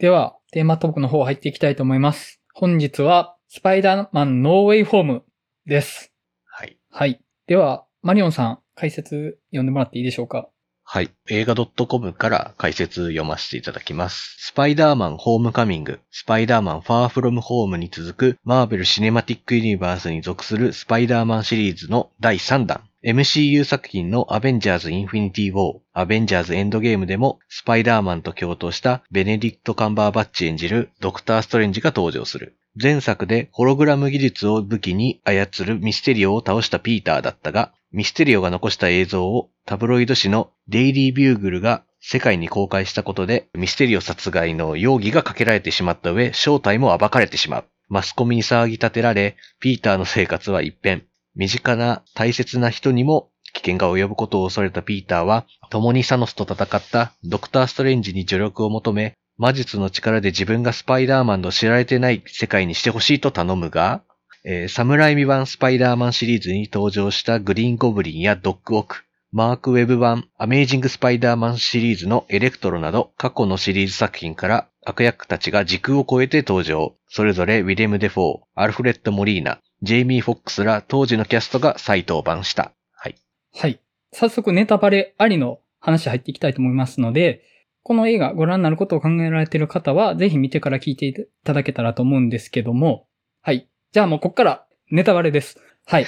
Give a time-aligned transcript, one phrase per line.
[0.00, 2.40] では、テーマトークの方入っていきたいと思います。
[2.54, 5.24] 本日は、スパイダーマンノーウェイホーム
[5.66, 6.10] です。
[6.46, 6.78] はい。
[6.90, 7.20] はい。
[7.46, 10.48] では、マリオンさん、解説読んでもらっていいでしょうか？
[10.84, 11.10] はい。
[11.28, 14.36] 映画 .com から解説読ませていただきます。
[14.38, 22.84] スパイダーマンホームカミング、スパイダーマンファーフロムホームに続くマーベルシネマティックユニバースに属するスパイダーマンシリーズの第3弾。
[23.02, 32.58] MCU 作品のアベンジャーズ・インフィニティ・ウォー、アベンジャーズ・エンドゲームでもスパイダーマンと共闘したベネディクト・カンバーバッチ演じるドクター・ストレンジが登場する。
[32.76, 47.64] 前作でホログラム技術を武器に操るミステリオを倒したピーターだったが、ミステリオが残した映像をタブロイド紙のデイリービューグルが世界に公開したことで、ミステリオ殺害の容疑がかけられてしまった上、正体も暴かれてしまう。
[47.88, 51.04] マスコミに騒ぎ立てられ、ピーターの生活は一変。
[51.34, 64.02] 身近な大切な人にも危険が及ぶことを恐れたピーターは、共にサノスと戦ったドクター・ストレンジに助力を求め、魔術の力で自分がスパイダーマンの知られてない世界にしてほしいと頼むが、
[64.44, 76.94] えーサムライミ版スパイダーマンシリーズに登場したグリーンゴブリンやドッグオーク、マークウェブ版アメージングスパイダーマンシリーズのエレクトロなど過去のシリーズ作品から悪役たちが時空を超えて登場。
[77.08, 82.72] それぞれウィレム・デフォー、アルフレッド・モリーナ、ジェイミー・フォックスら当時のキャストが再登板した。
[82.92, 83.16] はい。
[83.54, 83.80] はい。
[84.12, 87.44] 早速ネタバレありの話入っていきたいと思いますので、
[87.82, 91.14] この映画ご覧になることを考えられている方は、ぜひ見てから聞いてい
[91.44, 93.06] ただけたらと思うんですけども、
[93.40, 93.68] はい。
[93.92, 95.58] じゃあもうこっからネタバレです。
[95.86, 96.06] はい。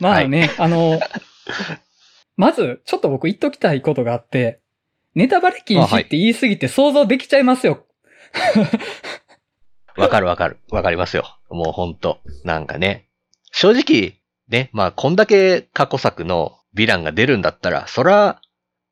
[0.00, 1.00] まあね、あの、
[2.36, 4.60] まず、ちょっと僕言っときたいことがあって、
[5.14, 7.86] ネタバレ禁止って言いすぎて想像できちゃいますよ。
[9.96, 10.58] わかるわかる。
[10.70, 11.38] わかりますよ。
[11.50, 12.20] もうほんと。
[12.44, 13.08] なんかね。
[13.52, 14.14] 正直、
[14.48, 18.40] ね、まあこんだけ過去作のヴィランが出るんだったら、そら、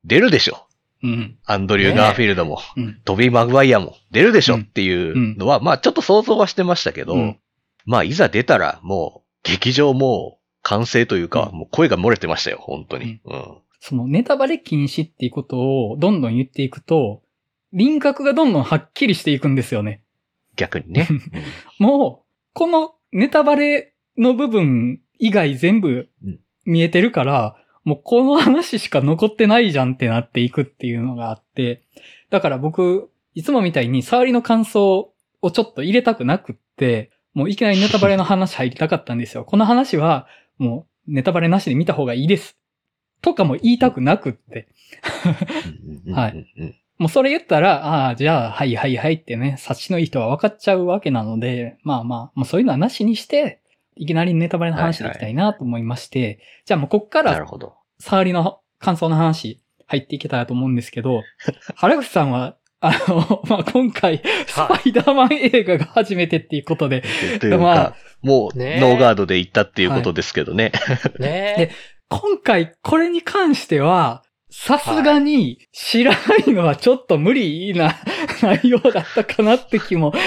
[0.04, 0.66] 出るでしょ。
[1.02, 1.38] うん。
[1.44, 3.00] アンドリュー・ガーフィールドも、うん。
[3.04, 7.38] トビー・マグワイアも出るでしょうんっていうのは、まあちょっと想像はしてましたけど、うん
[7.86, 13.20] まあいざ出たらもう劇場もう完成というか、うんもう声が漏れてましたよ、本当に。
[13.24, 13.58] うん。
[13.80, 17.22] そのネタバレ禁止っていうことをどんどん言っていくと、
[17.74, 20.03] 輪郭がどんどんはっきりしていくんですよね。
[20.56, 21.08] 逆にね。
[21.78, 31.82] もう、このネタバレの部分以外全部うん見えてるから、もうこの話しか残ってないじゃんってなっていくっていうのがあって、
[32.30, 35.12] だから僕、いつもみたいに触りの感想
[35.42, 39.44] をちょっと入れたくなくって、もういきなりネタバレの話入りたかったんですよ。
[39.44, 40.26] この話は、
[40.56, 42.56] もうネタバレなしで見た方がいいです。
[43.20, 44.68] とかも言いたくなくって。
[46.12, 53.60] はいうんうんうんもうそれ言ったら、ああ、じゃあ、はいはいはいってね、察しのいい人は分かっちゃうわけなので、まあまあ、もうそういうのはなしにして、
[53.96, 57.74] いきなりネタバレの話でいきたいなと思いまして、じゃあもうこっからなるほど。
[57.98, 61.22] 触りの感想の話入っていけたらと思うんですけど、
[61.76, 67.02] 原口さんは、あの、 まあ今回、スパイダーマン映画が初めてっていうことで、
[67.40, 70.72] というまあか、もうノーガードで行ったっていうことですけどね。
[71.18, 71.70] ね
[72.08, 74.22] 今回これに関しては、
[74.56, 77.96] さすがに知らないのはちょっと無理な
[78.40, 80.14] 内容だったかなって気も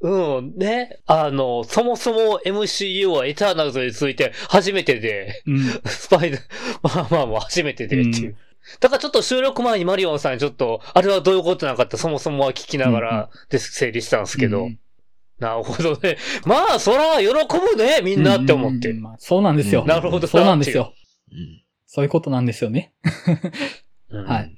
[0.00, 1.00] うん、ね。
[1.06, 5.60] あの、そもそも MCU はエターナルズについて初めてで、うん。
[5.86, 6.40] スパイダー、
[6.82, 8.28] まあまあまあ初めてでっていう。
[8.28, 8.36] うん
[8.80, 14.64] だからちょっと収録前にマリオンさんにちょっと、あれはどういうことなのかってそもそもは聞きながらで整理したんですけど。
[14.64, 14.78] うん
[15.38, 16.18] なるほどね。
[16.44, 18.90] まあ、そら、喜ぶね、みんなって思って。
[18.90, 19.82] うんうんうんまあそうなんですよ。
[19.82, 20.92] うんなるほどそうなんですよ。
[21.32, 22.92] うんそういうことなんですよね。
[24.10, 24.54] うんはい。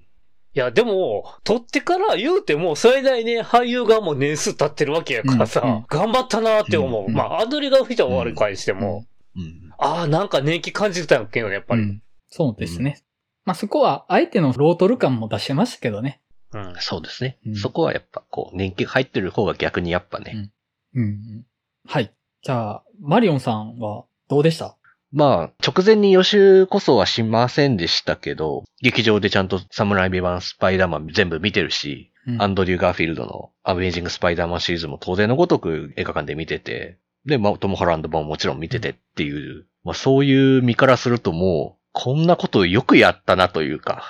[0.52, 7.04] いや、でも、撮ってから言うても、最大ね、俳優がもう年数経ってるわけやからさ、うんうん頑張ったなって思う。
[7.06, 11.82] うんまあ、アンドリガーフィタは悪い返しても、うんああ、なんか年季感じてたんやけどね、やっぱり。
[11.82, 12.02] うん
[12.32, 13.00] そうですね。
[13.44, 16.20] まあそこは、相手のロートル感も出してましたけどね。
[16.52, 16.74] うん。
[16.80, 17.38] そうですね。
[17.46, 20.50] うんそこはやっぱ、こう、年季が入ってる方が逆にやっぱね。
[20.94, 21.46] うんうん。
[21.86, 22.12] はい。
[22.42, 24.76] じゃあ、マリオンさんはどうでした？
[25.12, 32.42] まあ、直前に予習こそはしませんでしたけど、劇場でちゃんとサムライビバンスパイダーマン全部見てるし、うん。
[32.42, 44.04] アンドリュー・ガーフィールドのアメージング・スパイダーマンシリーズも当然のごとく映画館で見てて、で、まあ、トム・ホランド版ももちろん見ててっていう、まあそういう身からするともう、こんなことよくやったなというか、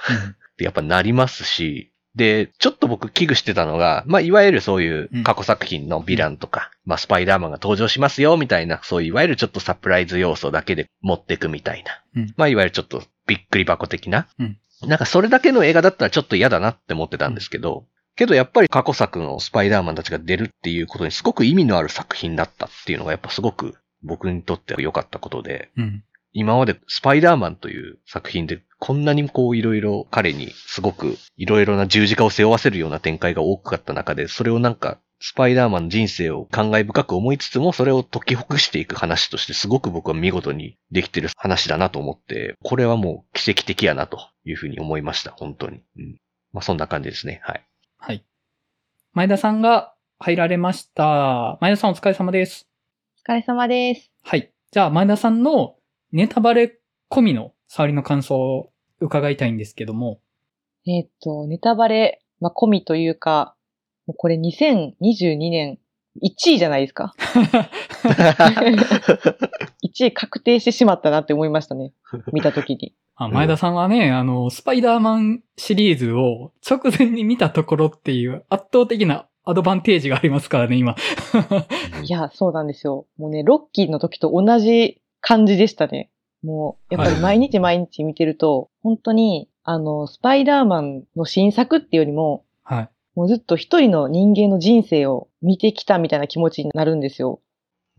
[0.59, 12.03] やっぱなりますし、で、ちょっと僕危惧してたのが、まあ、いわゆるそういう過去作品のヴィランとか、まあ、スパイダーマンが登場しますよ、みたいな、そういういわゆるちょっとサプライズ要素だけで持っていくみたいな。
[12.17, 14.27] うんまあ、いわゆるちょっとびっくり箱的な。
[14.39, 17.85] うんなんかそれだけの映画だったらちょっと嫌だなって思ってたんですけど、
[18.17, 26.05] けどやっぱり過去作のスパイダーマンたちが出るっていうことにすごく意味のある作品だったっていうのがやっぱすごく僕にとっては良かったことで、うん。
[26.33, 45.83] 今までスパイダーマンという作品でこんなにこういろいろ彼にすごくいろいろな十字架を背負わせるような展開が多かった中で、それをなんかスパイダーマンの人生を感慨深く思いつつも、それを解きほぐしていく話としてすごく僕は見事にできてる話だなと思って、これはもう奇跡的やなというふうに思いました、本当に。
[45.99, 46.19] うん。
[46.53, 47.43] まあそんな感じですね。
[47.45, 47.67] はい。
[47.99, 48.25] はい。
[49.13, 51.59] 前田さんが入られました。
[51.61, 52.67] 前田さんお疲れ様です。
[53.27, 54.11] お疲れ様です。
[54.25, 54.51] はい。
[54.73, 55.77] じゃあ前田さんの
[56.13, 56.79] ネタバレ
[57.11, 60.21] 込みの触りの感想を伺いたいんですけども。
[60.89, 63.55] えーっと、ネタバレ、まあ、込みというか、
[64.09, 65.79] もうこれ2022年
[66.21, 67.15] 1位じゃないですか。
[69.87, 71.93] 1位確定してしまったなって思いましたね。
[72.33, 72.97] 見たときに。
[73.15, 80.97] あ前田さんはね、あの、スパイダーマンシリーズを直前に見たところっていう圧倒的なアドバンテージがありますからね、今。
[82.03, 83.07] いや、そうなんですよ。
[83.17, 86.10] もうね、ロッキーの時と同じ感じでしたね。
[86.43, 92.91] もう、やっぱり毎日毎日見てると、本当に、あの、スパイダーマンの新作っていうよりも、はい。
[93.15, 97.41] もうずっと一人の人間の人生を見てきたみたいな気持ちになるんですよ。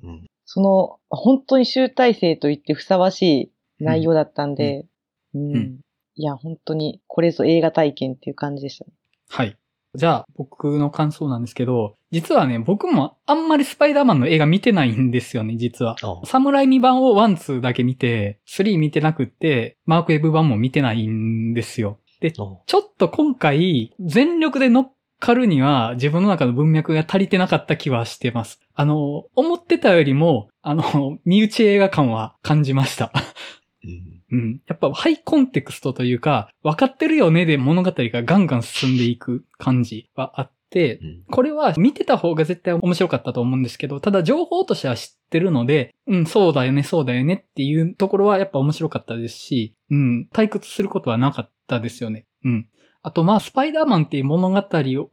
[0.03, 4.85] うんその、本当に集大成と言ってふさわしい内容だったんで、
[5.33, 5.55] うん。
[5.55, 5.79] うん
[6.15, 8.91] いや、本当に、これぞ映画体験っていう感じでしたね。
[9.29, 9.57] はい。
[9.93, 15.97] じゃあ、僕の感想なんですけど、実はね、僕もあんまりスパイダーマンの映画見てないんですよね、実は。
[16.01, 21.99] あサムライミ版を1、2だけ見て、3見てなくって、マークウェブ版も見てないんですよ。
[22.21, 28.61] で、おちょっと今回、全力で乗っかるには、自分の中の文脈が足りてなかった気はしてます。
[28.73, 33.11] あの、思ってたよりも、あの、身内映画感は感じました。
[33.83, 34.61] うんうん。
[34.67, 52.25] やっぱハイコンテクストというか、分かってるよねで物語がガンガン進んでいく感じはあって、うんこれは見てた方が絶対面白かったと思うんですけど、ただ情報としては知ってるので、うん、そうだよね、そうだよねっていうところはやっぱ面白かったですし、うん、退屈することはなかったですよね。
[52.45, 52.67] うん。
[53.03, 54.63] あとまあ、スパイダーマンっていう物語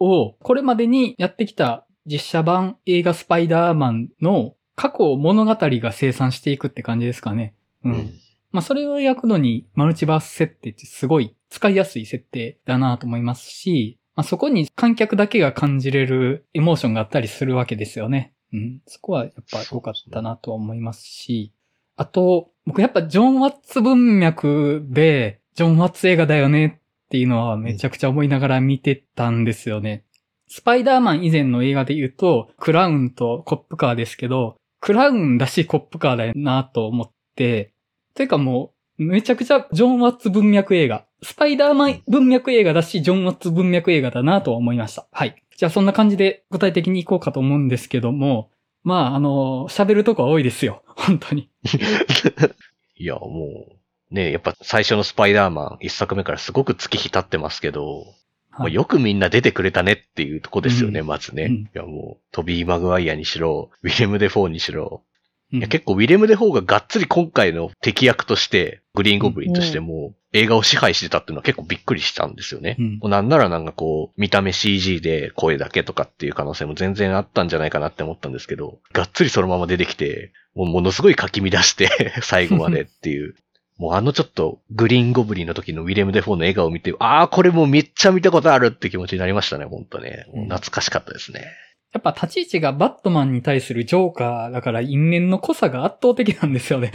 [0.00, 7.54] を、これまでにやってきた実写版映画スパイダーマンの過去を物語が生産していくって感じですかね。
[7.84, 7.90] う。
[7.90, 8.12] うんん
[8.50, 18.32] まあ、それを焼くのに、マルチバース設定ってすごい使いやすい設定だなと思いますし、まあ、そこに観客だけが感じれるエモーションがあったりするわけですよね。
[18.52, 18.82] うん。
[18.86, 21.52] そこはやっぱ良かったなと思いますし、
[21.96, 30.04] あと、僕やっぱジョン・ワッツ文脈で、ジョン・ワッツ映画だよねっていうのはめちゃくちゃ思いながら見てたんですよね。
[30.48, 37.72] スパイダーマン以前の映画で言うと、クラウンとコップカーですけど、クラウンだしコップカーだよなと思って、
[38.18, 41.06] というかもう、めちゃくちゃジョン・ワッツ文脈映画。
[41.22, 45.06] スパイダーマン文脈映画だし、ジョン・ワッツ文脈映画だなと思いました。
[45.12, 45.40] はい。
[45.56, 48.50] じゃあそんな感じで具体的に行こうかと思うんですけども、
[48.82, 50.82] まあ、あの、喋るとこは多いですよ。
[50.96, 51.48] 本当に。
[52.96, 53.66] いや、も
[54.10, 58.04] う、ね、やっぱ最初のスパイダーマン一作目からすごく月日経ってますけど、
[58.50, 61.44] まあはいよくみんな出てくれたねっていうとこですよね、うんまずね。
[61.44, 65.04] うんいや、もう、トビー・マグワイアにしろ、ウィレム・デ・フォーにしろ。
[65.52, 72.76] うんいや、結構ウィレム・デ・フォーががっつり今回の敵役として、グリーン・ゴブリンとしても、映画を支配してたっていうのは結構びっくりしたんですよね。
[72.78, 81.88] うんなんならなんかこう、見た目 CG で声だけとかっていう可能性も全然あったんじゃないかなって思ったんですけど、がっつりそのまま出てきて、もうものすごいかき乱して、
[82.22, 83.34] 最後までっていう。
[83.78, 90.26] もうあのちょっとグリーンゴブリンの時のウィレム・デ・フォーの笑顔を見て、ああ、これもうめっちゃ見たことあるって気持ちになりましたね、ほんとね。
[90.32, 91.46] 懐かしかったですね。
[91.92, 96.92] やっぱ立ち位置がバットマンに対するジョーカーだから因縁の濃さが圧倒的なんですよね。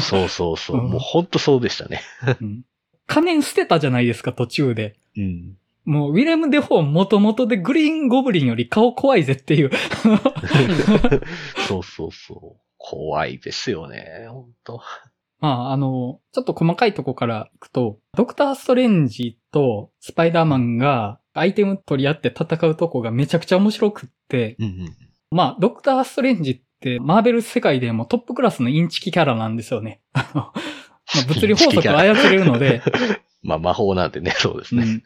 [0.00, 0.78] そうそうそう。
[0.78, 2.02] うんもうほんとそうでしたね。
[2.40, 2.64] うん
[3.06, 4.96] 仮面捨てたじゃないですか、途中で。
[5.16, 5.56] うん。
[5.84, 9.70] もう、ウィレム・デ・フォー元々でグリーン・ゴブリンより顔怖いぜっていう。
[11.68, 12.60] そうそうそう。
[12.78, 14.80] 怖いですよね、ほんと。
[15.40, 24.96] まあ、あの、ちょっと細かいとこからいくと、ドクター・ストレンジとスパイダーマンがアイテム取り合って戦うとこがめちゃくちゃ面白くって、うんうん。
[25.30, 30.00] まあ、ドクター・ストレンジってマーベル世界でもトップクラスのインチキキャラなんですよね。
[31.28, 32.82] 物理法則を操れるので、
[33.42, 34.82] まあ魔法なんでね、そうですね。
[34.82, 35.02] うん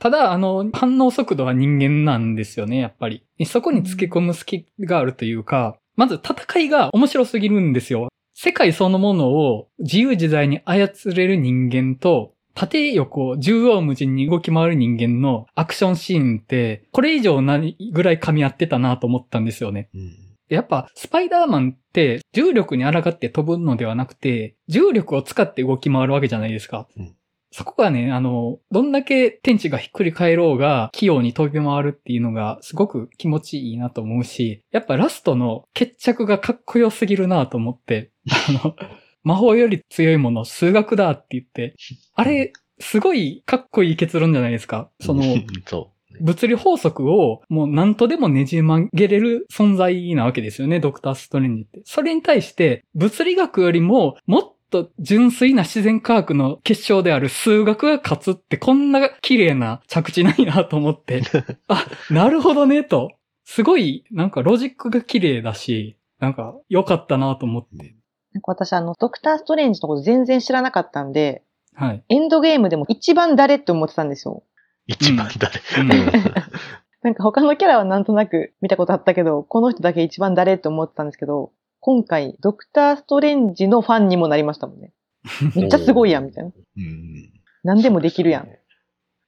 [0.00, 3.22] ただ、あの、反応速度は人間なんですよね、やっぱり。
[3.44, 8.08] そこに付け込む隙があるというか、まず戦いが面白すぎるんですよ。
[8.32, 19.88] 世界そのものを自由自在に操れる人間と、縦横縦横無尽に動き回る人間のアクションシーンって、これ以上何ぐらい噛み合ってたなと思ったんですよね。
[19.94, 20.16] うん
[20.50, 26.88] やっぱ、スパイダーマンって重力に抗って飛ぶのではなくて、重力を使って動き回るわけじゃないですか。
[26.96, 27.14] うん
[27.52, 38.76] そこがね、あの、どんだけ天地がひっくり返ろうが、器用に飛び回るっていうのがすごく気持ちいいなと思うし、やっぱラストの決着がかっこよすぎるなと思って、あの、
[39.22, 41.74] 魔法より強いもの、数学だって言って、
[42.14, 44.90] あれ、すごいかっこいい結論じゃないですか。
[45.00, 45.22] その、
[45.66, 51.80] そ物理法則をもう何とでもねじ曲げれる存在なわけですよね、ドクター・ストレンジって。
[51.84, 61.22] それに対して、物理学よりももっと純粋な自然科学の結晶である数学が勝つってこんな綺麗な着地ないなと思って。
[61.68, 63.12] あ、なるほどね、と。
[63.44, 67.94] すごい、なんかロジックが綺麗だし、なんか良かったなと思って。
[68.32, 71.42] なんか私あの、ドクターストレンジのこと全然知らなかったんで、
[71.74, 72.04] はい。
[72.08, 74.42] エンドゲームでも一番誰って思ってたんですよ。
[74.44, 74.60] う。
[74.86, 75.90] 一番誰、うん
[77.02, 84.92] なんか他のキャラはなんとなく見たことあったけど、この人だけ一番誰って思ってたんですけど、今回、ドクターストレンジのファンにもなりましたもんね。
[85.56, 86.50] めっちゃすごいやん、みたいな。
[86.50, 87.32] うん。
[87.64, 88.48] 何でもできるやん。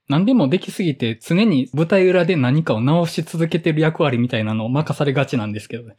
[0.09, 5.95] 何でもできすぎて常に舞台裏で何かを直し続けてる役割みたいなのを任されがちなんですけどね。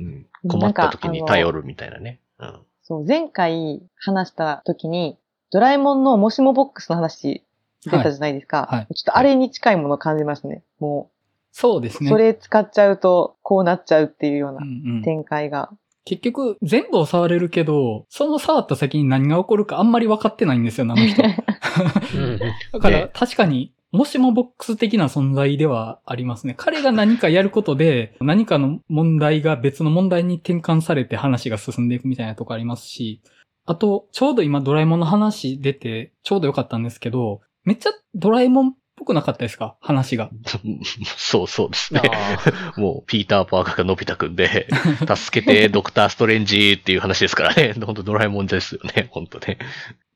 [0.00, 2.20] うん困った時に頼るみたいなね。
[2.38, 2.60] うん。
[2.82, 5.18] そう、前回話した時に、
[5.52, 7.44] ドラえもんのもしもボックスの話
[7.84, 8.62] 出たじゃないですか。
[8.62, 10.62] はいはいちょっとあれに近いものを感じますね。
[10.78, 11.16] もう、
[11.52, 12.08] そうですね。
[12.08, 15.70] それ使っちゃうと、こうなっちゃうっていうよううなんうん展開が。
[16.04, 21.22] 結局、全部を触れるけど、その触った先に何が起こるかあんまり分かってないんですよ、あの人。
[22.16, 22.38] うん
[22.72, 26.54] だから、ね確かに、もしもボックス的な存在ではありますね。
[26.56, 33.20] 彼が何かやることで、 何かの問題が別の問題に転換されて話が進んでいくみたいなとこありますし、
[33.66, 39.76] あと、ちょうど今ドラえもんの話出て、ちょうどよかったんですけど、めっちゃドラえもんっぽくなかったですか？
[39.80, 40.30] 話が。
[41.16, 42.00] そうそうですね。
[42.04, 44.68] あ もう、ピーター・パーカーがのび太くんで、
[45.16, 47.74] 助けて、ドクター・ストレンジっていう話ですからね。
[47.84, 49.08] 本当ドラえもんですよね。
[49.10, 49.58] 本当ね。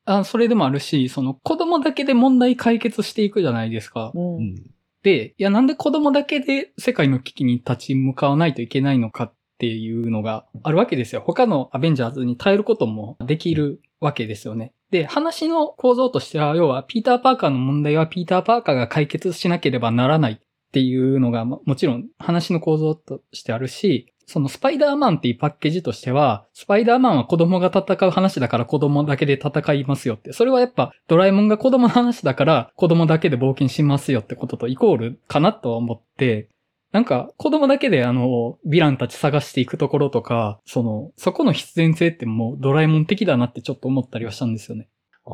[0.05, 4.11] あそれでもあるし、その子供だけで問題解決していくじゃないですか。
[4.13, 4.55] うんうん。
[5.03, 11.21] で、いや、なんで子供だけで世界の危機に立ち向かわないといけないのかっていうのがあるわけですよ。
[11.25, 14.73] 他のアベンジャーズに耐えることもできるわけですよね。
[14.91, 20.37] で、話の構造としては、要は、ピーター・パーカーの問題はピーター・パーカーが解決しなければならないっ
[20.71, 30.33] ていうのが、ももちろん話の構造としてあるし、そのスパイダーマンっていうパッケージとしては、スパイダーマンは子供が戦う話だから子供だけで戦いますよって。
[30.33, 36.49] それはやっぱドラえもんが子供の話だから子供だけで冒険しますよってこととイコールかなとは思って、
[36.91, 44.87] なんか子供だけであの、ヴィランたち探していくところとか、その、そこの必然性ってもうドラえもん的だなってちょっと思ったりはしたんですよね。
[45.25, 45.33] ああ。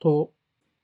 [0.00, 0.32] と、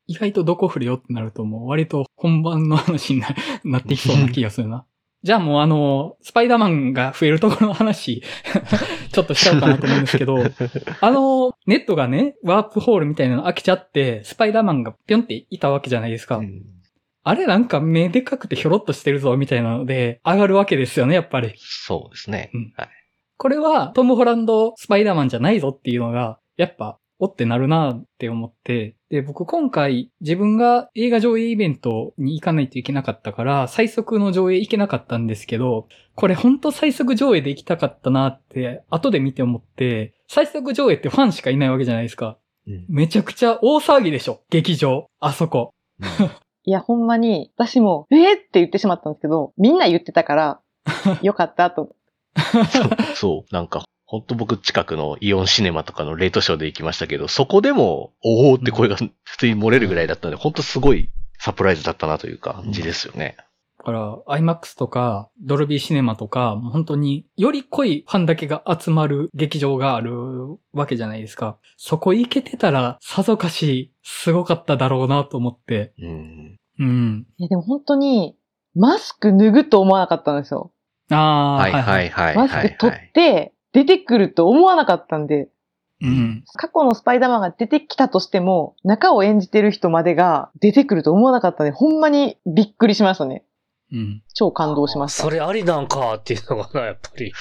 [0.06, 3.28] 意外とどこ振れよってなるともう割と本番の話にな
[3.64, 4.84] なっていきそうな気がするな。
[5.22, 8.22] じゃあもうあの、スパイダーマンが増えるところの話、
[9.12, 10.38] ちょっとしちゃおうかなと思うんですけど、
[11.00, 16.36] あの、ネットがね、ワープホールみたいなの開けちゃって、スパイダーマンがぴょんっていたわけじゃないですか。
[16.36, 16.62] うん
[17.24, 21.54] あれなんか目でかくてひょろっとしてるぞみたいなので、上がるわけですよね、やっぱり。
[21.56, 22.50] そうですね。
[22.52, 22.88] うんはい。
[23.36, 35.86] これはトム・ホランド・スパイダーマンじゃないぞっていうのが、やっぱ、おってなるなって思って、で、僕今回自分が映画上映イベントに行かないといけなかったから、最速の上映行けなかったんですけど、
[36.16, 42.38] これほんと最速上映で行きたかったなって、後で見て思って、最速上映ってファンしかいないわけじゃないですか。
[42.66, 45.06] うんめちゃくちゃ大騒ぎでしょ、劇場。
[45.20, 45.70] あそこ。
[46.66, 50.60] いや、ほんまに、私も、えー、って言ってしまったんですけど、みんな言ってたから、
[51.22, 51.94] よかったと。
[52.34, 53.54] そう、そう。
[53.54, 63.36] なんか、ほんと僕近くのイオンシネマとかのレートショーで行きましたけど、そこでも、おーって声が普通に漏れるぐらいだったんで、ほんとすごいサプライズだったなという感じですよね。
[63.78, 70.12] だから、IMAX とか、ドルビーシネマとか、もう本当により濃いファンだけが集まる劇場がある
[70.74, 71.56] わけじゃないですか。
[71.78, 75.94] そこ行けてたら、さぞかし、すごかっただろうなと思って。
[75.98, 76.58] うん。
[76.78, 77.26] うん。
[77.38, 78.36] いや、でも本当に、
[78.74, 80.70] マスク脱ぐと思わなかったんですよ。
[81.08, 83.06] ああ、はいはいはいマはい、スク取はい。
[83.08, 85.48] って、出てくると思わなかったんで、
[86.02, 86.44] うん。
[86.56, 93.44] 過去のスパイダーマンが出てきたとしても、中を演じてる人までが出てくると思わなかったんで、ほんまにびっくりしましたね。
[93.92, 94.22] うん。
[94.34, 95.22] 超感動しました。
[95.22, 97.32] それありなんかっていうのがな、やっぱり。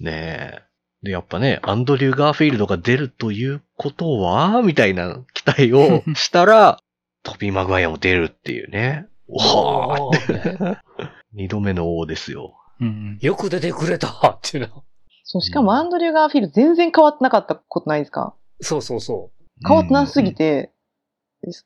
[0.00, 0.62] ねえ。
[1.02, 6.78] で、やっぱね、アンドリュー・ガーフィールドが出るということは、みたいな期待をしたら、
[7.22, 9.06] トビー・マグワイアも出るっていうね。
[9.28, 10.78] おー
[11.32, 12.54] 二度目の王ですよ。
[12.80, 13.18] うん。
[13.20, 14.84] よく出てくれたっていうの。
[15.32, 18.34] そう、しかもアンドリュー・ガーフィールド全然変わってなかったことないですか？
[18.60, 19.30] そうそうそ
[19.64, 20.72] 変わってなすぎて、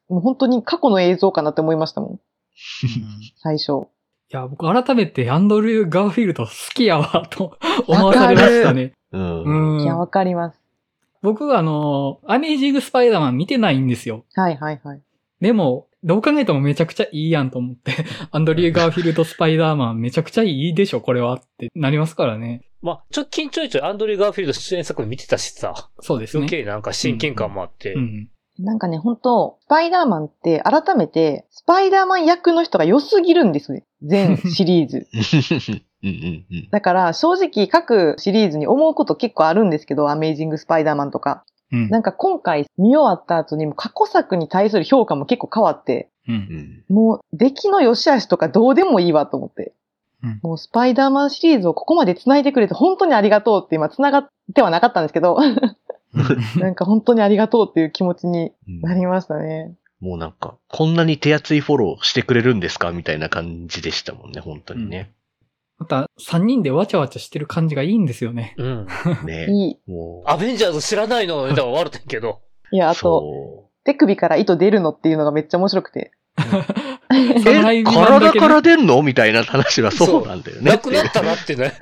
[0.08, 2.20] もう本当に過去の映像かなって思いましたもん、
[3.36, 3.86] 最初。
[4.32, 7.56] いや、僕改めてアンドリュー・ガーフィールド好きやわ、と
[7.88, 8.92] 思わされましたね。
[9.12, 9.74] うん。
[9.76, 9.80] うん。
[9.82, 10.60] いや、わかります。
[11.22, 14.24] 僕はあの、アメージング・スパイダーマン見てないんですよ。
[14.34, 15.00] はいはいはい。
[15.40, 17.92] でも、どう考えてもめちゃくちゃいいやんと思って、
[18.30, 22.62] アンドリュー・ガーフィールド・スパイダーマンめちゃくちゃいいでしょ、これはってなりますからね。
[22.82, 26.42] まあ、ちょ、最近ちょいちょいアンドリュー・ガーフィールド出演作見てたしさ、そうですね。
[26.42, 27.94] 余計なんか親近感もあって。
[27.94, 28.28] うん。
[28.58, 33.84] なんかね、本当スパイダーマンって改めて、スパイダーマン役の人が良すぎるんですよね。
[34.02, 35.08] 全シリーズ。
[36.04, 36.68] うんうんうん。
[36.70, 41.44] だから正直各シリーズに思うこと結構あるんですけど、アメイジング・スパイダーマンとか。
[41.74, 41.88] うん。
[41.90, 46.32] なんか今回見終わった後にも過去作に対する評価も結構変わって、う。
[46.32, 49.72] うんんもう出来の良し悪しとかどうでもいいわと思って。
[50.22, 55.38] うんもうスパイダーマンシリーズをここまで繋いでくれて本当にありがとうって今繋がってはなかったんですけど、
[56.56, 59.74] なんか本当にありがとうっていう気持ちにうんなりましたね。
[60.00, 65.10] もうなんか、こんなに手厚いフォローしてくれるんですかみたいな感じでしたもんね、本当にね。
[65.78, 68.54] また、三人でわちゃわちゃしてる感じがいいんですよね。
[68.58, 68.86] うん。
[69.24, 69.90] ね いい。
[69.90, 72.40] もう、アベンジャーズ知らないのでは悪いけど。
[72.70, 76.12] いや、あと、そ手首から糸出るのっていうのがめっちゃ面白くて。
[76.40, 76.42] う。
[77.10, 80.70] え、体から出んのみたいな話はそうなんだよね。
[80.70, 81.74] なくなったなってね。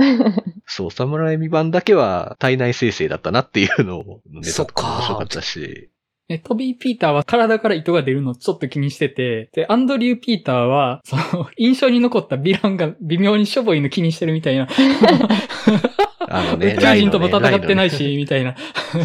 [0.66, 5.90] そう、侍未版だけは体内生成だったなっていうのを、ね、そっか面白かったし。
[6.28, 14.68] えトビー・ピーターは体から糸が出るのちょっと気にしてて、で、アンドリュー・ピーターは、その、 印象に残ったヴィランが微妙にしょぼいの気にしてるみたいな。
[16.28, 18.56] あのね、 宇宙人とも戦ってないし、みたいな。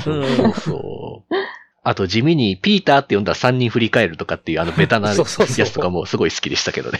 [0.04, 1.36] そうそう。
[1.84, 7.00] あと地味にピーターって呼んだら3人振り返るとかっていうあのベタなやつとかもすごい好きでしたけどね。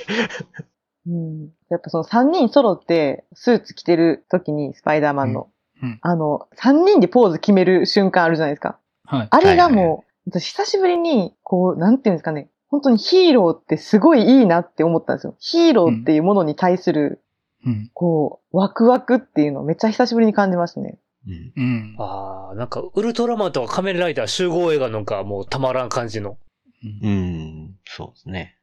[1.08, 1.50] うん。
[1.70, 5.50] やっぱその3人揃ってスーツ着てる時にスパイダーマンの、
[5.82, 8.80] うんうんあの、3人でポーズ決める瞬間あるじゃないですか。
[9.04, 9.28] はい。
[9.30, 12.50] あれがもう、私久しぶりに、こう、なんていうんですかね。
[12.70, 15.36] 本当にヒーローってすごいいいなって思ったんですよ。
[15.40, 17.24] ヒーローっていうものに対する、
[17.66, 17.90] うん。
[17.94, 21.00] こう、ワクワクっていうのをめっちゃ久しぶりに感じましたね。
[21.26, 21.96] うんうん。
[21.98, 26.38] ああ、なんか、ウルトラマンとか仮面ライダー集合映画なんかもうたまらん感じの。
[26.84, 28.58] うんうん、そうですね。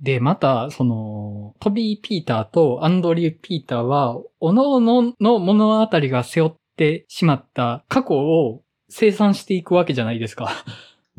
[0.00, 10.50] で、また、その、トビー・ピーターとアンドリュー・ピーターは、各々の物語が背負ってしまった過去を生産していくわけじゃないですか。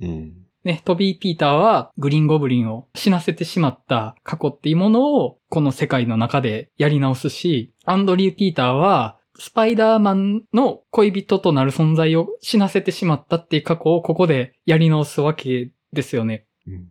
[0.01, 0.33] うん。
[0.63, 16.45] ね、トビー・ピーターはグリーンゴブリンを死なせてしまった過去っていうものをこの世界の中でやり直すし、アンドリュー・ピーターはスパイダーマンの恋人となる存在を死なせてしまったっていう過去をここでやり直すわけですよね。
[16.67, 16.87] うん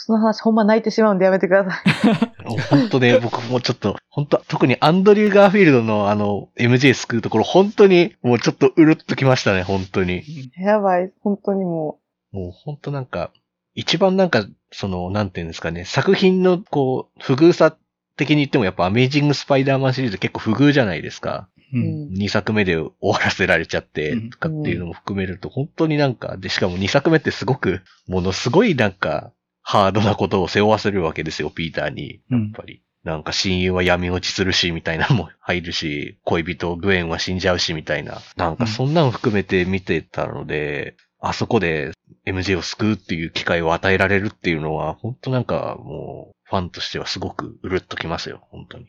[0.00, 2.60] その話ほんま泣いてしまうんでやめてください。
[2.70, 10.22] 本当ね、僕もちょっと、本当特にアンドリュー・ガーフィールドのあの、MJ 救うところ、本当に、もうちょっとうるっときましたね、本当に。
[10.56, 11.12] やばい。
[11.20, 11.98] 本当にも
[12.32, 13.32] もう本当なんか、
[13.74, 17.76] 一番なんか、その、なんていうんですかね、作品の、こう、不遇さ
[18.16, 21.48] 的に言ってもやっぱアメイジング・スパイダーマンシリーズ結構不遇じゃないですか。
[21.72, 21.78] う。
[21.78, 22.16] う、うんん。
[22.18, 32.20] 2作目で終わらせられちゃってうん、とかっていうのも含めると、本当になんか、で、しかも2作目ってすごく、ものすごいなんか、ハードなことを背負わせるわけですよ、ピーターに。
[32.30, 32.82] うんやっぱり。
[33.04, 38.20] なんか親友は闇落ちするし、みたいなのも入るし、恋人グエンは死んじゃうし、みたいな。
[38.36, 41.92] なんかそんなの含めて見てたので、あそこで
[42.26, 48.86] MJ を救うっていう機会を与えられるっていうのは、本当なんかもう、ファンとしてはすごくうるっときますよ、本当に。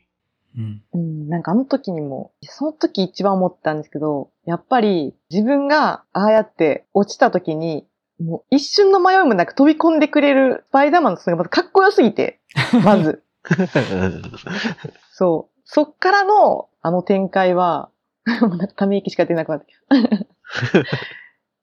[0.58, 0.84] うん。
[0.94, 7.88] うん、なんかあの時にも、その時一番思ったんですけど、やっぱり自分がああやって落ちた時に、
[8.20, 12.42] もう一瞬の迷いもなく飛び込んでくれるスパイダーマンの姿がまずかっこよすぎて、
[12.84, 13.24] まず。
[15.12, 15.60] そう。
[15.64, 17.90] そっからのあの展開は、
[18.42, 20.84] もうなんかため息しか出なくなってきた。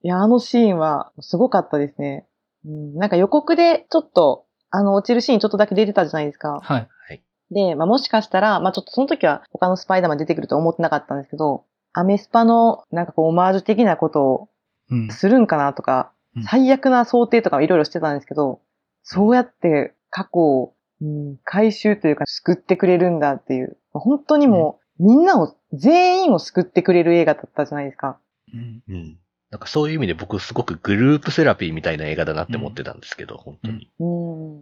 [0.06, 2.28] いや、あのシーンはすごかったですね。
[2.64, 6.60] うん、なんか予告でちょっと、あの落ちるシーンちょっとだけ出てたじゃないですか。
[6.62, 6.88] はい。
[7.50, 14.48] で、まあ、もしかしたら、まあ、ちょっとその時は他のスパイダーマン出てくると思ってなかったんですけど、アメスパのなんかこうオマージュ的なことを
[14.88, 15.08] うん。
[15.10, 18.60] するんかなとか、うん最悪な想定とかいろいろしてたんですけど、
[19.02, 28.18] そうやって過去を、うん、回収というか救ってくれるんだっていう、本当にもう、みんなを、全員を救ってくれる映画だったじゃないですか。
[28.52, 29.18] うんうん。
[29.50, 33.90] なんかそういう意味で僕すごくグループセラピーみたいな映画だなって思ってたんですけど、本当に。
[34.00, 34.04] う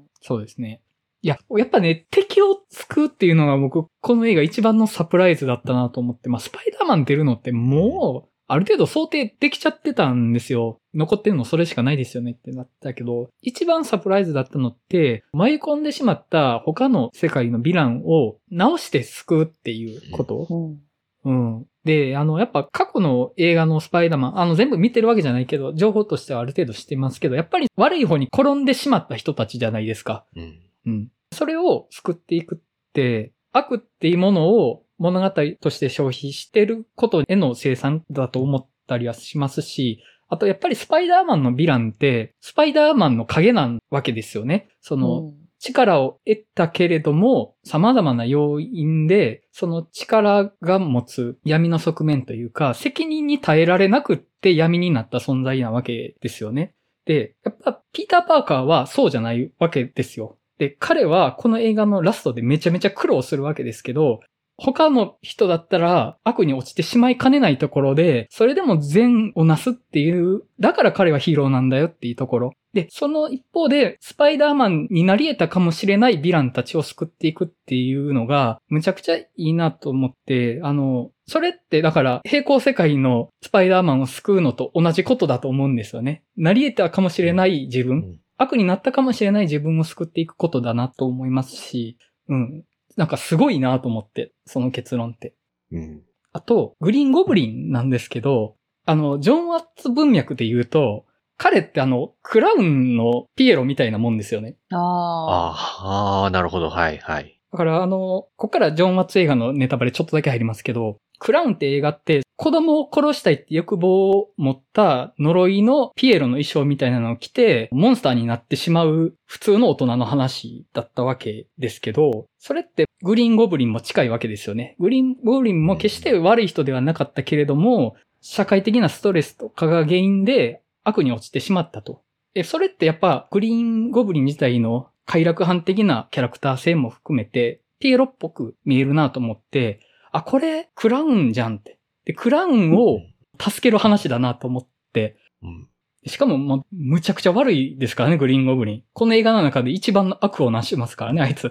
[0.01, 0.03] ん。
[0.21, 0.83] そうですね。
[1.23, 10.81] いや、やっぱね、敵を救うっていうのが僕、この映画一番のサプライズだったなと思って、まあ、スパイダーマン出るのってもう、ある程度想定できちゃってたんですよ。
[10.93, 20.47] 残ってるのそれしかないですよねってなったけど、一番サプライズだったのって、迷い込んでしまった他の世界のヴィランを直して救うっていうこと。
[20.51, 20.79] うん。
[21.25, 21.67] うん。
[21.85, 30.25] で、あの、やっぱ過去の映画のスパイダーマン、あの、全部見てるわけじゃないけど、情報としてはある程度知ってますけど、やっぱり悪い方に転んでしまった人たちじゃないですか。
[30.37, 30.61] うん。
[30.87, 31.09] うん。
[31.33, 44.69] それを救っていくって、悪っていうものを物語として消費してることへの生産だと思ったりはしますし、あとやっぱりスパイダーマンのヴィランって、スパイダーマンの影なわけですよね。
[44.81, 56.75] その、うん力を得たけれども、様々な要因で、その力が持つ闇の側面というか、責任に耐えられなくって闇になった存在なわけですよね。
[57.07, 60.39] で、やっぱ、ピーター・パーカーはそうじゃないわけですよ。
[60.59, 64.21] で、彼はこの映画のラストでめちゃめちゃ苦労するわけですけど、
[64.57, 72.53] 他の人だったら悪に落ちてしまいかねないところで、それでも善をなすっていう、だから彼はヒーローなんだよっていうところ。
[72.73, 86.25] で、その一方で、スパイダーマンになり得たかもしれないヴィランたちを救っていくっていうのが、むちゃくちゃいいなと思って、あの、それってだから平行世界のスパイダーマンを救うのと同じことだと思うんですよね。
[86.37, 91.97] なり得たかもしれない自分、うん悪になったかもしれない自分を救っていくことだなと思いますし、
[92.29, 92.65] うん。
[92.97, 95.35] なんかすごいなと思って、その結論って。
[95.73, 96.03] うん。
[96.33, 101.05] あと、グリーンゴブリンなんですけど、あの、ジョン・ワッツ文脈で言うと、
[101.37, 104.57] 彼ってあの、クラウンのピエロみたいなもんですよね。
[104.71, 105.51] ああ。
[105.51, 106.71] あーあー、なるほど。
[106.71, 107.41] はい、はい。
[107.53, 124.75] だからあの、ここからジョン・ワッツ映画のネタバレちょっとだけ入りますけど、クラウンって映画って子供を殺したいって欲望を持った呪いのピエロの衣装みたいなのを着て、モンスターになってしまう普通の大人の話だったわけですけど、それってグリーン・ゴブリンも近いわけですよね。
[124.81, 132.03] グリーン・ゴブリンも決して悪い人ではなかったけれども、社会的なストレスとかが原因で悪に落ちてしまったと。
[132.35, 141.74] え、それってやっぱグリーン・ゴブリン自体の快楽犯的なキャラクター性も含めて、ピエロっぽく見えるなと思って、あ、これ、クラウンじゃんって。
[142.05, 143.01] で、クラウンを
[143.41, 145.69] 助ける話だなと思って、うん。
[146.07, 148.83] しかももう、むちゃくちゃ悪いですからね、グリーンゴブリン。
[148.93, 151.51] この映画の中で一番の悪をなしますからね、あいつ。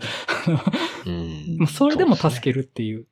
[1.06, 1.58] うん。
[1.58, 3.08] もうそれでも助けるっていう。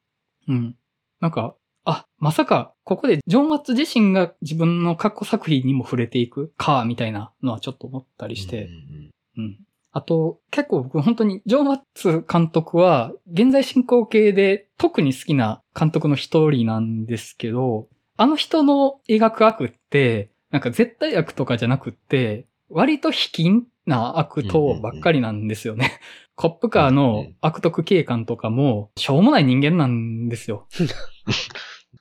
[0.47, 0.75] うん。
[1.19, 8.65] なんか、あ、まさか、ここでジョン・ワッツ自身が自分の過去作品にも触れていくか、みたいなのはちょっと思ったりして。
[8.65, 9.59] うんうん。
[9.93, 25.99] あと、結構僕本当に、ジョン・ワッツ監督は、現在進行形で特に好きな監督の一人なんですけど、あの人の描く悪って、なんか絶対悪とかじゃなくって、割と卑近な悪党ばっかりなんですよね。
[26.35, 30.67] コップカーの悪徳警官とかも、しょうもない人間なんですよ。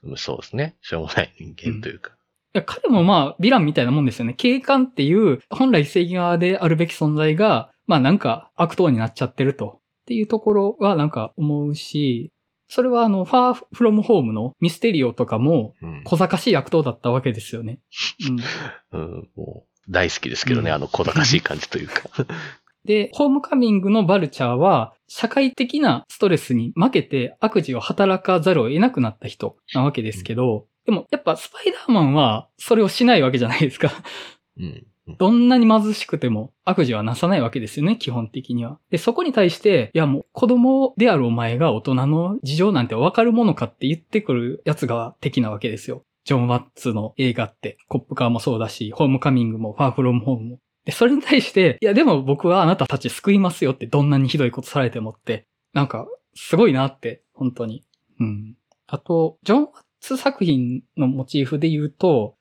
[0.03, 0.75] う んそうですね。
[0.81, 2.13] しょうもない人間というか。
[2.53, 4.33] いや、彼もまあ、ヴィランみたいなもんですよね。
[4.33, 9.81] 警官っていう、本来正義側であるべき存在が、まあなんか悪党になっちゃってると。
[10.03, 12.31] っていうところはなんか思うし、
[12.69, 16.01] それはあの、ファーフロムホームのミステリオとかもうん。
[16.05, 17.79] 小賢しい悪党だったわけですよね。
[18.93, 18.95] うん。
[18.97, 22.03] うん、もう、大好きですけどね、うんあの小賢しい感じというか。
[22.85, 33.91] で、ホームカミングのバルチャーは、社会的なストレスに負けて悪事を働かざるを得なくなった人なわけですけど、でもやっぱスパイダーマンはそれをしないわけじゃないですか。
[34.57, 34.87] うん。
[35.17, 38.79] どんなに貧しくても悪事はなさないわけですよね、基本的には。
[38.89, 46.03] で、そこに対して、いやもう子供であるお前が大人の事情なんてわかるものかって言ってくるやつが敵なわけですよ。
[46.23, 50.59] ジョン・ワッツの映画って、コップカーもそうだし、ホームカミングもファーフロムホームも。
[50.85, 57.83] で、それに対して、いやでも僕はあなたたち救いますよってどんなにひどいことされてもって、なんか、すごいなって、本当に。
[58.19, 58.55] うん。
[58.87, 62.35] あと、ジョン・ワッツ作品のモチーフで言うと、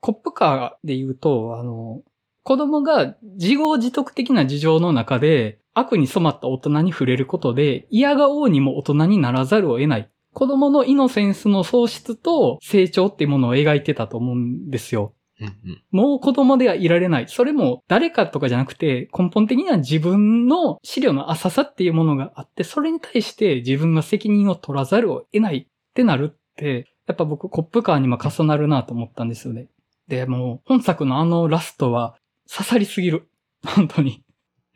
[0.00, 2.02] コップカーで言うと、あの、
[2.46, 10.10] 子供が自業自得的な事情の中で悪に染まった大人に触れることで嫌が王にも大人にならざるを得ない。
[10.32, 15.12] 子供のイノセンスの喪失と成長っていうものを描いてたと思うんですよ。
[15.40, 15.82] うんうん。
[15.90, 17.26] もう子供ではいられない。
[17.26, 29.66] それも誰かとかじゃなくて根本的には自分の資料の浅さっていうものがあって、それに対して自分が責任を取らざるを得ないってなるって、やっぱ僕コップカーにも重なるなと思ったんですよね。
[30.06, 32.14] で、もう本作のあのラストは
[32.50, 33.28] 刺さりすぎる。
[33.64, 34.22] 本当に。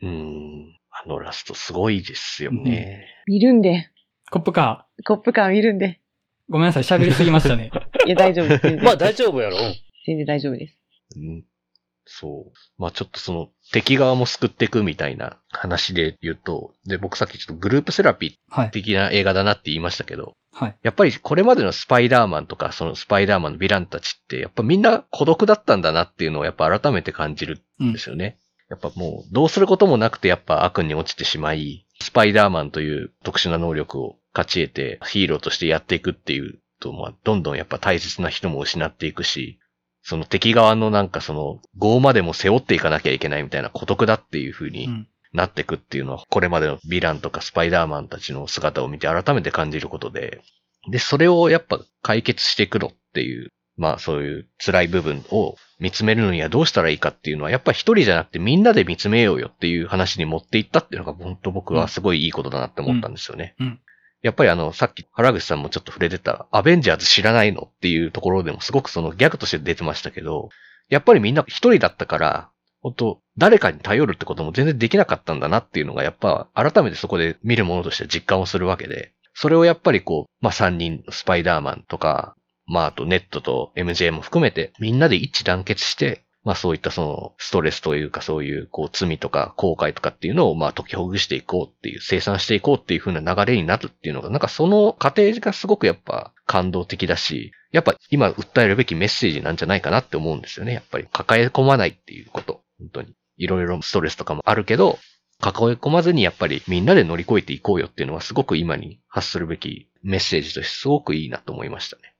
[0.01, 0.79] うん。
[0.89, 3.07] あのラストすごいですよね。
[3.27, 3.89] 見るんで。
[4.29, 5.87] コップカコップ感見るんで。
[5.87, 5.95] ー。
[6.49, 7.71] ごめんなさい、喋りすぎましたね。
[8.05, 9.57] いや、大丈夫まあ大丈夫やろ。
[9.57, 10.77] うん全然大丈夫です。
[11.15, 11.45] うん。
[12.19, 12.57] そう。
[12.77, 18.71] まあちょっとその敵側も救っていくみたいな話で言うと、で、僕さっきちょっとグループセラピーはい。
[18.71, 20.77] 的な映画だなって言いましたけど、はい。
[20.83, 28.37] やっぱりこれまでのスパイダーマンとか、そのスパイダーマンのヴィランたちって、やっぱみんな孤独だったんだなっていうのをやっぱ改めて感じるうんんですよね。
[28.69, 39.59] やっぱもうどうすることもなくてやっぱ悪に落ちてしまい、スパイダーマンという特殊な能力を勝ち得てヒーローとしてやっていくっていうと、まあどんどんやっぱ大切な人も失っていくし、
[40.03, 45.07] その敵側のなんかその業までも背負っていかなきゃいけないみたいな孤独だっていう風にうん。
[45.33, 50.41] なっていくっていうのは、これまでのヴィランとかスパイダーマンたちの姿を見て改めて感じることで、
[50.89, 63.55] で、それをやっぱ解決していくのっていうまあそういう辛い部分を見つめるのにはどうしたらいいかっていうのは、やっぱり一人じゃなくてみんなで見つめようよっていう話に持っていったっていうのが本当僕はすごいいいことだなって思ったんですよね。
[63.59, 63.79] うんうん
[64.21, 70.49] やっぱりあの、さっき原口さんもちょっと触れてた、アベンジャーズ知らないのっていうところでもすごくそのギャグとして出てましたけど、
[70.89, 72.49] やっぱりみんな一人だったから、
[72.81, 100.73] 本当誰かに頼るってことも全然できなかったんだなっていうのが、やっぱ改めてそこで見るものとして実感をするわけで、それをやっぱりこう、まあ、三人、スパイダーマンとか、まあ、あとネットと MJ も含めて、みんなで一致団結して、まあそういったそのストレスというかそういうこう罪とか後悔とかっていうのをまあ解きほぐしていこうっていう、生産していこうっていう風な流れになるっていうのが、なんかその過程がすごくやっぱ感動的だし、やっぱ今訴えるべきメッセージなんじゃないかなって思うんですよね。
[100.73, 102.61] やっぱり抱え込まないっていうこと。
[102.79, 103.13] 本当に。
[103.37, 104.99] いろいろストレスとかもあるけど、
[105.39, 112.15] 抱え込まずにやっぱりみんなで乗り越えていこうよっていうのはすごく今に発するべきメッセージとしてすごくいいなと思いましたね。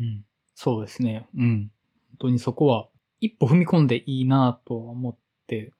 [0.00, 0.24] うん。
[0.54, 1.26] そうですね。
[1.36, 1.70] うん。
[2.10, 2.88] 本当にそこは
[3.24, 5.72] 一歩踏み込んでいいなとは思って、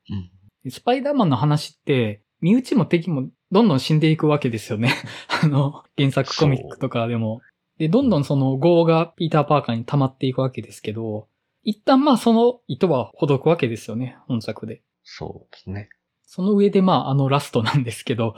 [0.65, 0.71] うん。
[0.71, 4.95] スパイダーマンの話って、身内も敵もどんどん死んでいくわけですよね。
[5.43, 7.43] あの、原作コミックとかでも。
[7.79, 11.29] で、どんどんその業がピーター・パーカーに溜まっていくわけですけど、
[11.65, 14.83] 一旦まあその糸はほどくわけですよね、本作で。
[15.03, 15.89] そうですね。
[16.23, 18.35] その上でまああのラストなんですけど、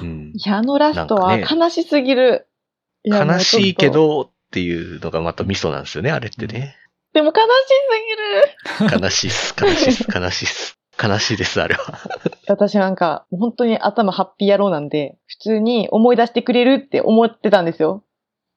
[0.00, 0.32] うん。
[0.34, 2.48] いや、あのラストは悲しすぎる。
[3.04, 3.90] いや悲しいけ。
[3.90, 6.76] どっていうのがまたミソなんですよね、あれってね。
[7.14, 7.42] とでも悲
[8.70, 9.02] しすぎる。
[9.02, 10.78] 悲しいっす、悲しいっす、悲しいっす。
[11.02, 11.98] 悲しいです、あれは。
[12.48, 18.02] 私なんか、本当に頭ハッピー野郎なんで、普通に思い出してくれるって思ってたんですよ。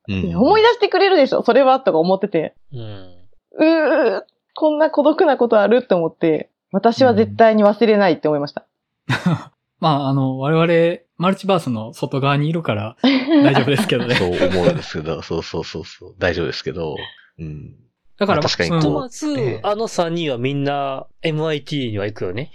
[0.10, 2.56] うん思い出してくれるでしょそれはとか思ってて。
[2.72, 2.80] うん。
[2.80, 4.24] うー、
[4.56, 8.66] こんな孤独なことあるって思って、私は絶対に忘れないって思いました。
[9.80, 14.16] まああの、我々マルチバースの外側にいるから大丈夫ですけどね。
[14.16, 16.96] そう思うんですけど、そうそうそうそう、大丈夫ですけど、
[17.40, 17.76] うん。
[18.18, 22.52] だから、まあ確かにそのこうまず、ええあの3人はみんな MIT には行くよね。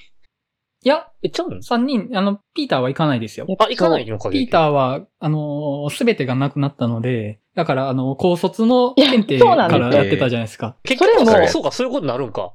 [0.85, 3.47] いや、え、ちゃうん三人、あの、ピーターは行かないですよ。
[3.61, 10.77] あ、行かないのかピーターは、あのすべてがなくなったので、だから、あの、高卒の検定いやそうなんかですよらやってたじゃないですか。
[10.83, 12.55] 結局そうそれもそうか、そういうことになるんか。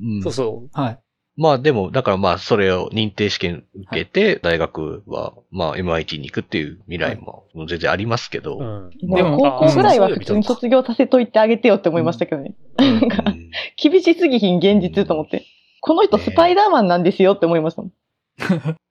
[0.00, 1.00] うんそうそはい。
[1.36, 8.60] まあでも、だからまあそれを認定試験受けて、大学はまあ MIT に行くっていう未来も全然ありますけど、う。
[8.60, 8.90] うん。
[9.14, 12.54] でも高校ぐらいは普通に卒業させといてあげてよって思いましたけどね。
[12.78, 13.24] うんなんか
[13.76, 15.44] 厳しすぎひん現実と思って。
[15.80, 17.92] この人スパイダーマンなんですよって思いましたもん。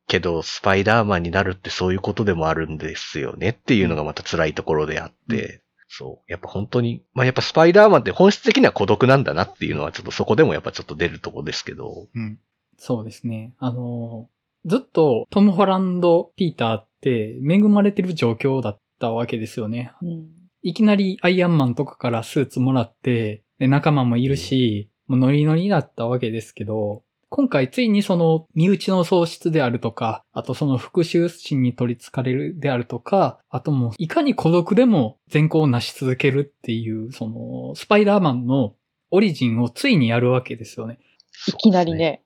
[0.08, 5.61] けど、スパイダーマンになるってそういうことでもあるんですよねっていうのがまた辛いところであって、
[5.94, 6.32] そう。
[6.32, 12.40] やっぱ本当に、まあやっぱスパイダーマンって本質的には孤独なんだなっていうのはちょっとそこでもやっぱちょっと出るところですけど、うん。
[12.78, 13.54] そうですね。
[13.60, 14.30] あの
[14.66, 19.92] ずっとトム・ホランド・ピーターって恵まれてる状況だったわけですよね。
[20.02, 38.76] うんいきなりアイアンマンとかからスーツもらって、で仲間もいるし、もうノリノリだったわけですけど、今回ついにその身内の喪失であるとか、あとその復讐心に取り憑かれるであるとか、あともういかに孤独でも善行を成し続けるっていう、そのスパイダーマンの
[39.12, 41.00] オリジンをついにやるわけですよね。
[41.48, 42.22] いきなりね、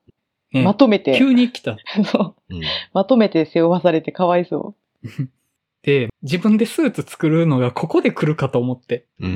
[0.51, 1.77] ねまとめて、急に来た。
[2.11, 2.61] そううん。
[2.91, 4.75] まとめて背負わされてかわいそ
[5.83, 9.05] で、自分でスーツ作るのがここで来るかと思って。
[9.19, 9.27] うー。
[9.27, 9.31] うん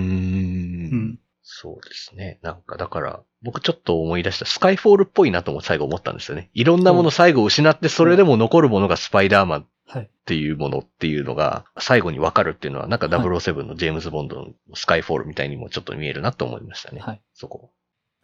[1.11, 1.19] ん。
[1.43, 2.39] そうですね。
[2.41, 6.49] なんかだから、僕ちょっと思い出したスカイフォールっぽいなとも最後思ったんですよね。
[6.53, 10.03] いろんなもの最後失って、それでも残るものがスパイダーマンはい。
[10.03, 17.01] っていうものっていうのが最後にわかるっていうのは、なんかはい007のジェームズ・ボンドのスカイフォールみたいにもちょっと見えるなと思いましたね。
[17.01, 17.21] はい。
[17.33, 17.71] そこ。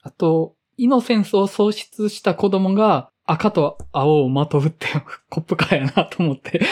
[0.04, 4.86] あと、イノセンスを喪失した子供が赤と青をまとうって
[5.30, 6.62] コップカーやなと思って。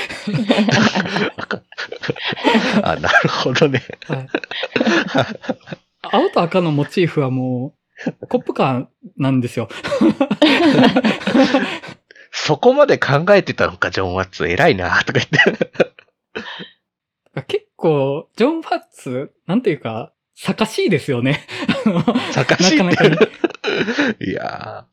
[2.83, 3.81] あ、なるほどね。
[4.05, 4.27] はい、
[6.03, 7.82] 青と赤のモチーフはもう、
[8.29, 8.87] コップカー
[9.17, 9.69] なんですよ。
[12.31, 14.47] そこまで考えてたのか、ジョン・ワッツ。
[14.47, 15.37] 偉いな、とか言って。
[17.47, 21.45] 結構、ジョン・ファッツ、なんていうか、坂しいですよね。
[22.31, 23.25] 坂しいなかなか
[24.19, 24.87] いや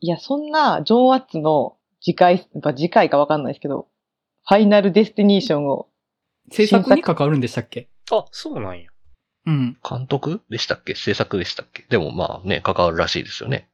[0.00, 3.88] いや、そんな、ジョン・ワッツの次回、やっぱ次回かわかんないですけど、
[4.46, 5.88] ファイナルデスティニーションを、
[6.50, 7.88] 制作に関わるんでしたっけ？
[8.10, 8.88] あ、そうなんや。
[9.48, 9.78] うん。
[9.82, 10.94] う、監督でしたっけ？
[10.94, 11.84] 制作でしたっけ？
[11.88, 13.68] でもまあね、関わるらしいですよね。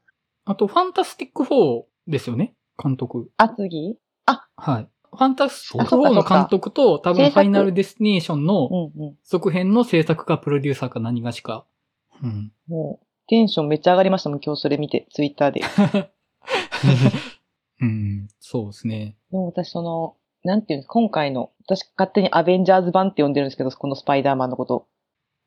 [0.44, 2.54] あと、ファンタスティック4ですよね？
[2.82, 3.30] 監督。
[3.36, 3.96] あ、次？
[4.56, 4.88] はい。
[5.10, 9.16] ファンタスティック4の監督と、多分ファイナルデスティネーションのうんうん。
[9.24, 11.64] 続編の制作かプロデューサーか何がしか。
[12.22, 12.52] うん。
[12.68, 15.60] もう、テンションめっちゃ上がりましたもん、今日それ見て、ツイッターで。
[15.60, 15.66] で
[17.82, 18.28] うん。
[18.40, 19.16] そうですね。
[19.30, 24.86] も私その、なんていうんですか、今回の、私勝手にアベンジャーズ版って呼んでるんですけど、このスパイダーマンのこと。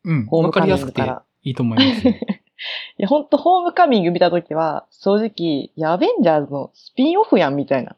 [0.08, 0.26] うん。
[0.26, 1.26] ホームカわかりやすくてミングから。
[1.44, 2.14] いいと思いますよ。
[2.98, 7.96] いや、ほんと、ホームカミング見たときは、正直、いや、アベンジャーズのスピンオフやん、みたいな。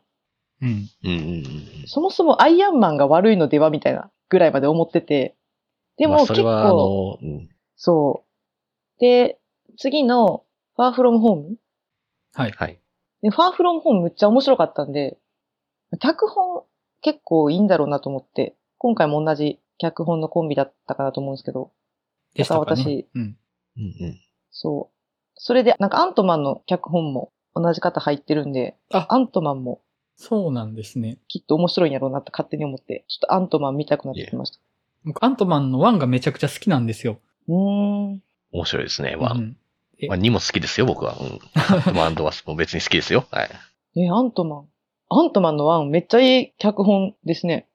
[0.61, 0.69] うん。
[0.69, 1.43] うんうんうん。
[1.85, 5.35] そもそもアイアンマンが悪いのでは、みたいなぐらいまで思ってて。
[5.97, 7.49] でも、結構、の、うん。
[7.75, 8.99] そう。
[8.99, 9.39] で、
[9.77, 10.43] 次の、
[10.75, 11.55] ファーフロムホーム
[12.33, 12.51] はい。
[12.51, 12.79] はい。
[13.21, 15.17] で、ファーフロムホームむっちゃ面白かったんで、
[15.99, 16.63] 脚本
[17.01, 21.71] 結構いいんだろうなと思って、今回も同じ脚本のコンビだったかなと思うんですけど、
[22.33, 22.81] でしたかね。
[22.81, 23.37] 私うん。
[23.77, 24.19] うんうん。
[24.51, 24.95] そう。
[25.35, 29.81] それで、なんかアントマンの脚本も同じ方入ってるんで、あアントマンも
[30.21, 31.17] そうなんですね。
[31.29, 34.59] きっと面白いんやろうなって勝手に思って、ちょっとアントマン見たくなってきました。
[35.05, 37.19] 僕、アントマンの1がめちゃくちゃ好きなんですよ。
[37.47, 37.55] うー
[38.15, 38.21] ん。
[38.51, 39.37] 面白いですね、ワン。
[39.37, 39.57] うん
[40.01, 41.15] えまあ、2も好きですよ、僕は。
[41.19, 41.97] うん。
[41.97, 43.25] ワンドはもう別に好きですよ。
[43.31, 43.49] はい。
[43.97, 44.67] え、アントマン。
[45.09, 47.67] アントマンのワンめっちゃいい脚本ですね。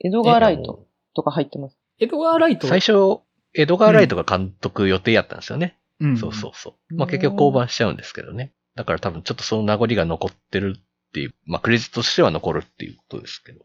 [0.00, 1.76] エドガー・ライトとか入ってます。
[1.98, 2.66] エドガー・ライト。
[2.66, 3.20] 最初、
[3.54, 5.78] エドガー・ライトが監督予定やったんですよね。
[6.00, 6.94] うん、そうそうそう。
[6.94, 8.52] まあ結局降板しちゃうんですけどね。
[8.74, 13.64] だから多分ちょっとその名残が残ってるっていう、まあクレジットとしては残るっていうことですけど。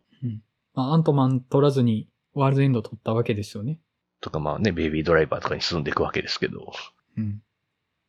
[0.74, 3.80] まあ、アントマン取らずにワールドエンド取ったわけですよね。
[4.22, 6.72] とかまあね、ベイビードライバーとかに進んでいくわけですけど。
[7.18, 7.42] うん。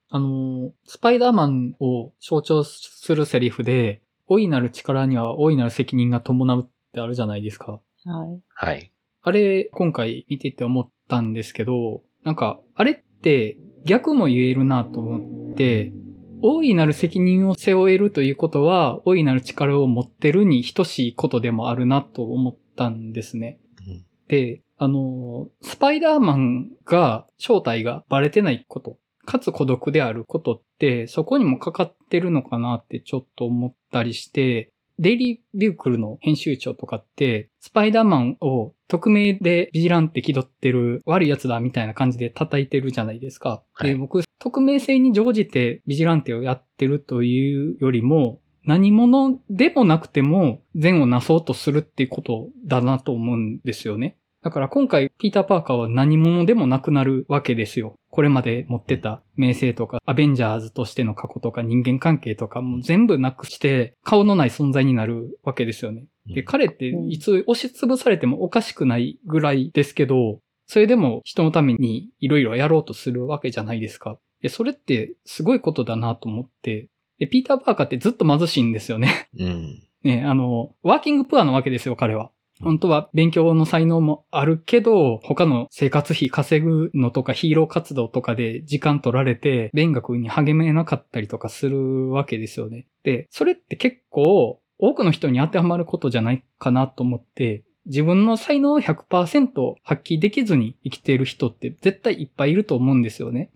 [0.09, 7.81] あのースパイダーマンを象徴するセリフで、大いなる力には大いなる責任が伴うってあるじゃないですか。
[8.05, 8.43] はい。
[8.49, 8.93] はい。
[9.23, 15.93] あれ、今回見てて思ったんですけど、なんか、あれって逆も言えるなと思って、
[16.43, 23.59] 大いなる責任を背負えるということは、大いなる力を持ってるに等しいことでもあるなと思ったんですね。
[23.87, 43.63] うんで、あの、スパイダーマンが正体がバレてないこと、かつ孤独であることって、そこにもかかってるのかなってちょっと思ったりして、デイリービュークルの編集長とかって、スパイダーマンを匿名でビジランって気取ってる悪い奴だみたいな感じで叩いてるじゃないですか。
[43.73, 54.17] はいで、僕、匿名性に乗じてビジランテをやってるというよりも、何者でもなくても善をなそうとするっていうことだなと思うんですよね。
[54.47, 57.97] だから今回、ピーター・パーカーは何者でもなくなるわけですよ。
[58.11, 66.05] これまで持ってた名声とか、アベンジャーズとしての過去とか人間関係とかも全部なくして、顔のない存在になるわけですよね。
[66.33, 74.17] で、彼っていつ押しつぶされてもおかしくないぐらいですけど、それでも人のためにいろいろやろうとするわけじゃないですか。
[74.43, 76.87] で、それってすごいことだなと思って、
[77.19, 79.29] で、ピーター・パーカーってずっと貧しいんですよね。
[79.37, 79.83] うん。
[80.07, 82.31] ね、あの、ワーキングプアなわけですよ、彼は。
[82.63, 92.87] 本当は勉強の才能もあるけど、他の生活費稼ぐのとかヒーロー活動とかで時間取られて、勉学に励めなかったりとかするわけですよね。
[93.03, 103.51] で、それって結構多くの人に当てはまることじゃないかなと思って、自分の才能を100%発揮できずに生きている人って絶対いっぱいいると思うんですよね。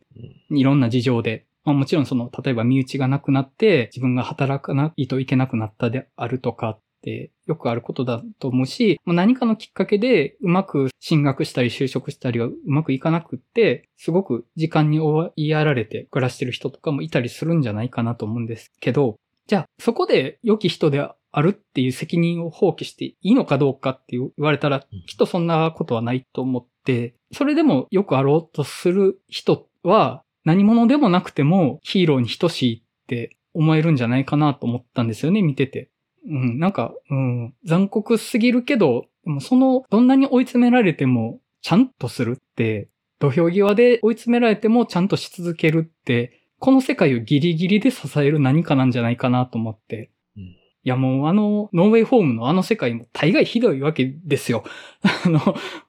[0.50, 1.46] いろんな事情で。
[1.64, 21.00] まあもちろんその、例えば身内がなくなって自分が働かないといけなくなったであるとかってよくあることだと思うし、もう何かのきっかけでうまく進学したり就職したりがうまくいかなくって、すごく時間に追いやられて暮らしてる人とかもいたりするんじゃないかなと思うんですけど、じゃあそこで良き人で
[21.32, 35.90] あるっていう責任を放棄していいのかどうかって言われたら、きっとそんなことはないと思って、それでもよくあろうとする人は、何者でもなくてもヒーローに等しいって思えるんじゃないかなと思ったんですよね、見てて。
[36.26, 50.10] うん、なんか、うん、残酷すぎるけど、でもその、どんなに追い詰められても、ちゃんとするって、土俵際で追い詰められてもちゃんとし続けるって、この世界をギリギリで支える何かなんじゃないかなと思って。
[50.36, 54.64] うんいやもうあの、ノーウェイホームのあの世界も大概ひどいわけですよ。
[55.26, 55.38] あの、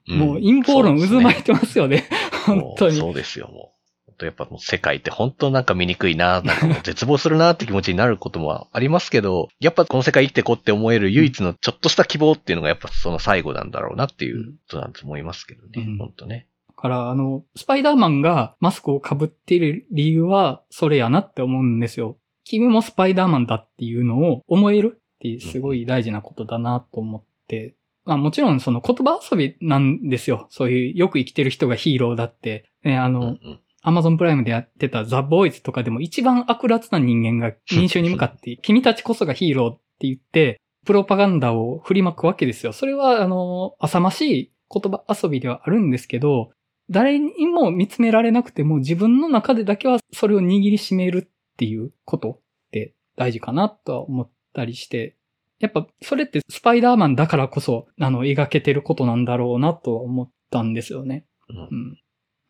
[0.08, 2.10] もう陰謀論渦巻いてますよね。
[2.46, 2.98] 本当に。
[2.98, 3.81] そうですよ、もう。
[4.22, 16.48] 本当やっぱもう世界って本当なんか見にくいな、なんかもう絶望するなって気持ちになることもありますけど、 やっぱこの世界生きてこうって思える唯一のちょっとした希望っていうのがやっぱその最後なんだろうなっていうことなんと思いますけどね、うん本当ね。
[16.70, 22.18] だから、あの、スパイダーマンがマスクを被っている理由は、それやなって思うんですよ。
[22.44, 27.76] 君もスパイダーマンだっていうのを思えるっていうすごい大事なことだなと思って。
[28.04, 30.48] まあもちろんその言葉遊びなんですよ。
[30.50, 32.66] そういうよく生きてる人がヒーローだって。
[32.84, 42.74] ね、あの、うんうんアマゾンプライムでやってたザ・ボーイズとかでも一番悪辣な人間が民衆に向かって、君たちこそがヒーローって言って、プロパガンダを振りまくわけですよ。
[42.74, 46.52] それは、あの、浅ましい言葉遊びではあるんですけど、
[46.90, 52.40] 誰にも見つめられなくても自分の中でだけはそれを握りしめるっていうことっ
[52.72, 55.16] て大事かなとは思ったりして、
[55.60, 61.26] やっぱそれってスパイダーマンだからこそ、あの、描けてることなんだろうなとは思ったんですよね。
[61.50, 61.58] うん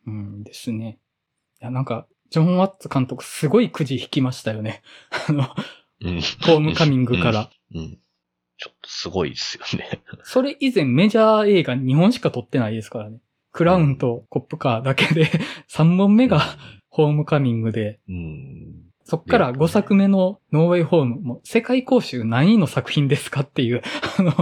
[0.08, 0.32] うん。
[0.34, 1.01] うんですね。
[1.62, 4.82] いや、なんか、ジョン・ワッツ監督すごいくじ引きましたよね。
[5.30, 5.48] あの、
[6.02, 6.22] うん。
[6.42, 7.50] ホームカミングから。
[7.76, 8.00] うん。
[8.58, 10.02] ちょっとすごいですよね。
[10.24, 13.20] それ以前メジャー映画2本しか撮ってないですからね。
[13.52, 15.30] クラウンとコップカーだけで
[15.70, 16.42] 3本目が
[16.90, 18.92] ホームカミングで、うん。
[19.04, 23.82] そっから5作目のノーウェイホームも世界公衆何位の作品ですかっていう、
[24.18, 24.34] あの、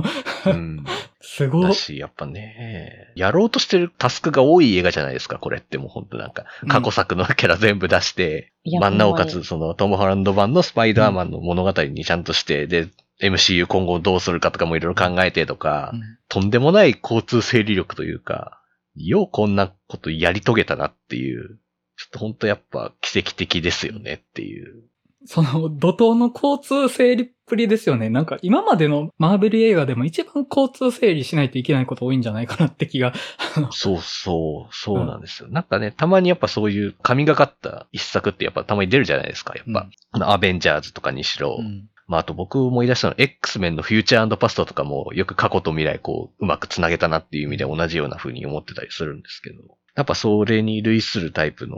[0.46, 0.86] うん。
[1.22, 1.64] すごい。
[1.64, 12.88] だし、やっぱね、やろうとしてるタスクが多い映画じゃないですか、これってもう本当なんか、過去作のキャラ全部出して、いやまあなおかつ、そのトム・ホランド版のスパイダーマンの物語にちゃんとして、で、
[13.22, 16.02] MCU 今後どうするかとかもいろいろ考えてとか、うん。
[16.30, 18.62] とんでもない交通整理力というか、
[18.96, 21.60] ようこんなことやり遂げたなっていう、
[21.98, 24.84] ちょっと本当やっぱ奇跡的ですよねっていう。
[25.26, 28.10] その怒涛の交通整理っぷりですよね。
[28.10, 33.14] なんか今までのマーベル映画でも一番交通整理しないといけないこと多いんじゃないかなって気が。
[33.72, 35.50] そうそう、そうなんですよ。
[35.50, 39.82] なんかね、たまにやっぱそういう神がかった一作ってやっぱたまに出るじゃないですか、やっぱ。
[40.14, 41.58] うんアベンジャーズとかにしろ。
[41.60, 49.60] うんまあ、あと僕思い出したのは X メンのフューチャーパストとかもよく過去と未来こう、うまくつなげたなっていう意味で同じような風に思ってたりするんですけど。
[49.96, 51.78] やっぱそれに類するタイプの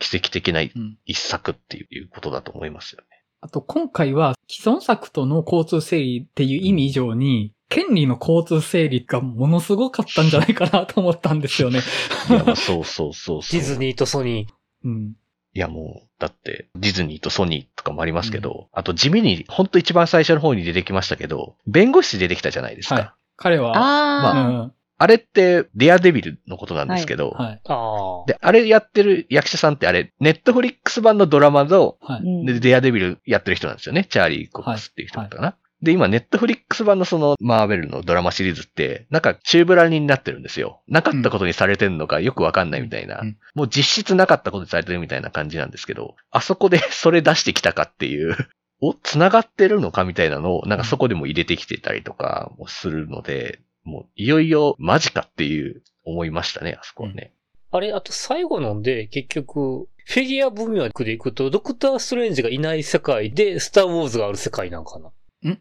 [0.00, 3.06] 奇跡的なうん一作っていうことだと思いますよね。
[3.40, 11.80] あと今回は既存作との交通整理っていう意味以上に、権利の交通整理がものすごかったんじゃないかなと思ったんですよね。
[12.28, 13.58] いや、まあそうそうそうそう。
[13.58, 14.50] ディズニーとソニー。
[14.84, 15.12] うん。
[15.54, 22.94] いやもう、だって、ディズニーとソニーとかもありますけど、あと地味に、ほんと一番最初の方に出てきましたけど、弁護士出てきたじゃないですか。
[22.94, 24.72] はい彼は、ああ、うん
[25.02, 27.60] あれって、デアデビルのことなんですけど、はい。
[27.64, 28.24] ああ。
[28.26, 32.20] で、あれやってる役者さんってあれ、ネットフリックス版のドラマの、はい。
[32.20, 34.04] うんで、デアデビルやってる人なんですよね。
[34.04, 35.56] チャーリー・コックスっていう人だったかな。
[35.80, 40.82] で、今、ネットフリックス版のその、マーベルのドラマシリーズって、なんか、チューブラリになってるんですよ。
[40.86, 43.20] なかったことにされてんのかよくわかんないみたいな。
[43.20, 48.36] うんもう実質なかったことにされてるみたいな感じなんですけど、あそこで それ出してきたかっていう、
[48.82, 57.34] お、繋がってるのかみたいなのを、なんかそこでも入れてきてたりとかもするので、もう、いよいよマジかっていう、思いましたね、あそこはね。
[57.70, 65.10] あれ、あと最後ので、結局、フィギュア文脈でいくと、ドクター・ストレンジがいない世界で、スター・ウォーズがある世界なんかな
[65.48, 65.52] ん？
[65.52, 65.60] ん？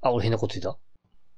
[0.00, 0.78] あ、俺変なこと言った？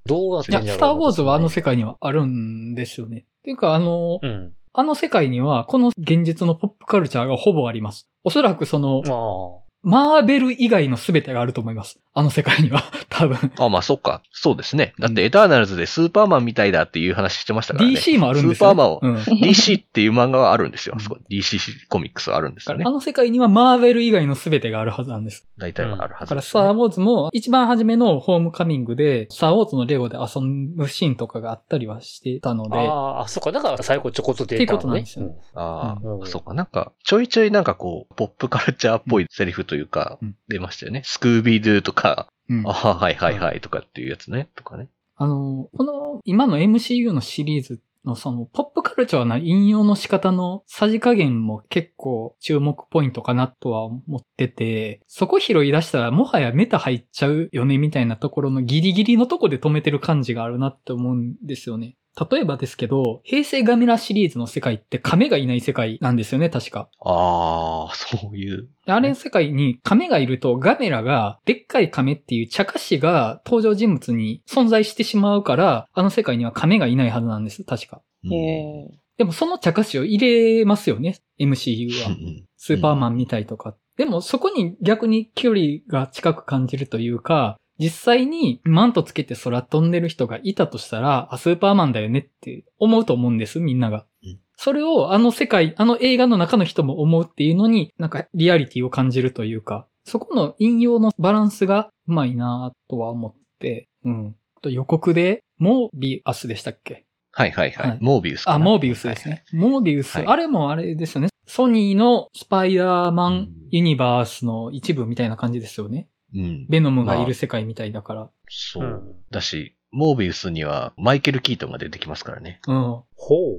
[0.07, 3.27] どうなっていや、んやろうスターウォーズはあの世界にはあるんですよね。
[3.41, 4.53] っていうか、あの、うん。
[4.73, 8.09] あの世界には、この現実のポップカルチャーがほぼあります。
[8.25, 9.66] おそらくその、ああ。
[9.87, 12.01] マーベル以外の全てがあると思います。
[12.13, 12.83] あの世界には。
[13.09, 13.53] 多分。
[13.57, 14.21] あ、まあそっか。
[14.33, 14.95] そうですね。
[14.99, 17.95] だってエターナルズでスーパーマンみたいだっていう話してましたからね。
[17.95, 19.15] DC もあるんですよ、スーパーマンをうん。
[19.17, 20.95] DC っていう漫画はあるんですよ。
[20.97, 22.91] うんあそこ DC コミックスはあるんですよねあ。
[22.91, 25.47] の世界にはマーベル以外の全てがあるはずなんです。
[25.57, 30.43] 大体はあるはだから、ずですね、スター・ウォーズも一番初めのホームカミングで、スター・ウォーズのレゴで遊
[30.75, 33.53] ぶシーンとかがあったりはしてたので、ああ、そっか。
[33.53, 34.67] だから最後ちょこっと出たのね。
[34.67, 36.55] っていうことなんですよああ、うんそうか。
[36.55, 41.03] なんか、ちょいちょいなんかこう、ポップカルチャーっぽいセリフというかうん、出ましたよね。
[41.05, 44.49] スクービードゥとか、うんああ、はいはいはいとかっていうやつね。
[44.57, 44.89] とかね。
[45.17, 61.97] あの、この今の MCU のシリーズのそのポップカルチャーな引用の仕方のさじ加減も結構注目ポイントかなとは思ってて、そこ拾い出したらもはやメタ入っちゃうよねみたいなところのギリギリのとこで止めてる感じがあるなって思うんですよね。
[62.31, 66.89] 例えばですけど、平成ガメラシリーズの世界って亀がいない世界なんですよね、確か。
[67.01, 68.69] ああ、そういう。
[68.87, 78.01] あれの世界に亀がいるとガメラがでっかい亀っていう茶化しが登場人物に存在してしまうから、あの世界には亀がいないはずなんです、確か。
[78.25, 78.99] うんへえ。
[79.19, 80.19] でもその茶化しを入
[80.59, 82.17] れますよね、MCU は。
[82.57, 83.77] スーパーマンみたいとか。
[83.97, 94.39] でもそこに逆に距離が近く感じるというか、実際にマントつけて空飛んでる人がいたとしたら、あ、スーパーマンだよねって思うと思うんです、みんながうん。
[94.57, 104.37] それをあの世界、あの映画の中の人も思うっていうのに、なんかリアリティを感じるというか、そこの引用のバランスがうまいなとは思って、うん。
[104.57, 107.05] あと予告で、モービアスでしたっけ？
[107.33, 107.91] はいはいはい。
[107.91, 109.45] はいモービウスあ、モービウスですね。。
[109.53, 111.29] モービウス、はいあれもあれですよね。
[111.47, 116.09] ソニーのスパイダーマうんンユニバースの一部みたいな感じですよね。
[116.35, 116.67] うん。
[116.69, 118.31] ベノムがいる世界みたいだから。
[118.49, 119.17] そうう。
[119.31, 122.61] だし、モービウスにはマイケル・キートンが出てきますからね。
[122.67, 122.75] うん。
[122.75, 123.05] ほ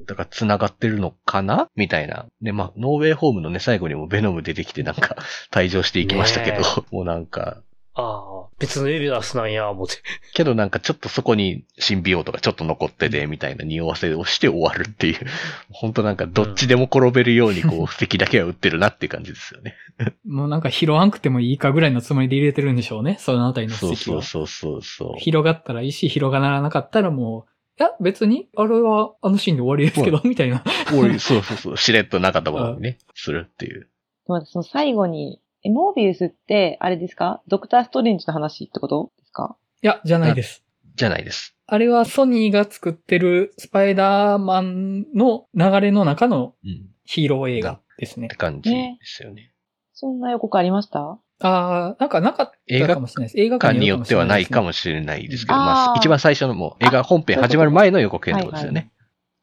[0.04, 0.06] う。
[0.06, 1.70] だから繋がってるのかな？
[1.76, 2.28] みたいな。
[2.42, 5.16] で、まあ、ノーウェイホームのね、最後にもベノム出てきてなんか
[5.52, 7.64] 退場していきましたけど、ねもうなんか、
[8.00, 9.96] ああ、別のエビダスなんや、思って。
[10.36, 15.18] けどなんかちょっとそこにシンビオートがちょっと残ってて、みたいな匂わせをして終わるっていう。
[15.74, 19.76] 本当なんかどっちでも転べるようにこう、布石だけは打ってるなっていう感じですよね。
[20.28, 23.18] もうなんか拾わんくてもいいかぐらいのつもりで入れてるんでしょうね。
[23.20, 24.22] そのあたりのそう布石は。
[24.22, 25.20] そうそうそうそう。
[25.20, 30.64] 広がったらいいし、広がらなかったらもう、いや、別に、あれはあのシーンで終わりですけど、みたいな。
[30.96, 33.88] 俺、そうそうそう、しれっとなかったものにね、するっていう。
[34.28, 37.42] まあその最後に、え、モービウスって、あれですか？
[37.48, 39.12] ドクターストレンジの話ってこと？
[39.18, 39.58] ですか？
[39.84, 40.64] いや、じゃないです。
[40.96, 41.56] じゃないです。
[41.68, 46.72] あれはソニーが作ってるスパイダーマンの流れの中のうん。
[46.72, 48.36] っヒーロー映画ですねて。
[48.36, 49.54] 感じですよね。
[49.94, 51.00] そんな予告ありました？
[51.00, 53.40] ああ、なんかなかったかもしれないです。
[53.40, 58.92] 映画館に館によってはないかももしれないですけど、まあ、一番最初のもう映画本編始まる前の予告編ってことですよね。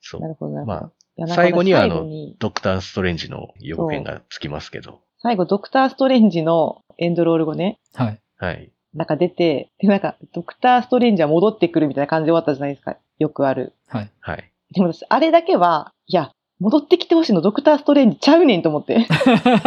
[0.01, 0.29] そうな。
[0.29, 0.79] るほど、なるほど。
[0.81, 2.07] まあ最後にはあの
[2.39, 5.01] ドクターストレンジの予告編がつきますけど。
[5.25, 8.21] 最後、ドクターストレンジのエンドロール後ね、しれない。
[8.37, 8.71] はい。
[8.93, 12.97] なんか出て、で、なんか、ドクターストレンジは戻ってくるみたいな感じで終わったじゃないですか。
[13.19, 13.73] よくある。
[13.89, 14.11] はい。
[14.21, 14.37] はい。
[14.37, 14.53] はい。
[14.75, 19.07] でも私、あれだけは、いや、戻ってきてほしいのドクターストレンジちゃうねんと思って。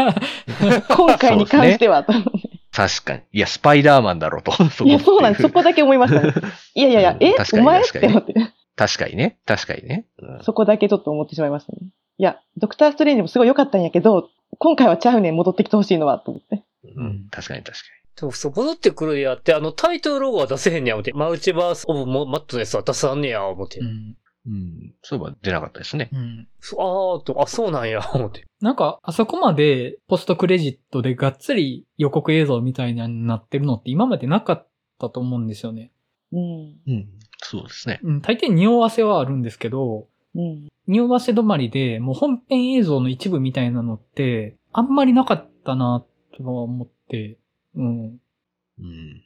[0.95, 2.03] 今回に関しては。
[2.03, 2.29] と思って
[2.71, 3.21] 確かに。
[3.33, 4.51] いや、スパイダーマンだろうと。
[4.51, 5.41] そ いや、そうなんです。
[5.41, 6.33] そこだけ思いましたね。
[6.75, 7.33] いやいやいや、え？
[7.33, 7.79] 確かにお前？
[7.79, 8.33] っ確かにて思って。
[8.75, 9.39] 確かにね。
[9.47, 10.05] 確かにね。
[10.19, 11.79] うんそこだけちょっと思ってしまいましたね。
[12.19, 14.29] いや、ドクターストレンジもすごい良かったんやけど、
[14.59, 16.63] 今回はちゃうねん、戻ってきてほしいのは、と思って。
[16.95, 17.27] うん。
[17.29, 17.83] 確かに確か
[18.19, 23.79] でもそう、戻ってくるやって、あのタイトルロゴは出せへんねや思って、マルチバースオブモマットネスは出さんねや思って。
[23.79, 23.87] うん。
[23.87, 24.15] に。
[24.47, 24.93] うん。
[25.03, 26.09] そういえば出なかったですね。
[26.11, 26.47] うん。
[26.59, 28.45] そあーと、あ、そうなんや、思って。
[28.59, 34.67] なんか、あそこまでポストクレジットでがっつり予告映像みたいになってるのって今までなかっ
[34.99, 35.91] たと思うんですよね。
[36.31, 36.39] うん。
[36.87, 37.07] うん。
[37.39, 37.99] そうですね。
[38.01, 40.07] うん、大抵匂わせはあるんですけど、
[40.37, 40.67] うん。
[40.87, 46.05] 匂わせ止まりで、もう本編映像の一部みたいなのって、あんまりなかったな、
[46.37, 47.37] とは思って、
[47.75, 48.03] うん。
[48.05, 49.21] うん。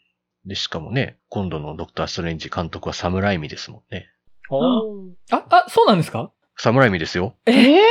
[0.45, 4.07] で、しかもね、今度のドクターストレンジ監督はサムライミですもんね。
[4.49, 6.31] あーあ、あ、そうなんですか？
[6.57, 7.35] サムライミですよ。
[7.45, 7.81] ええ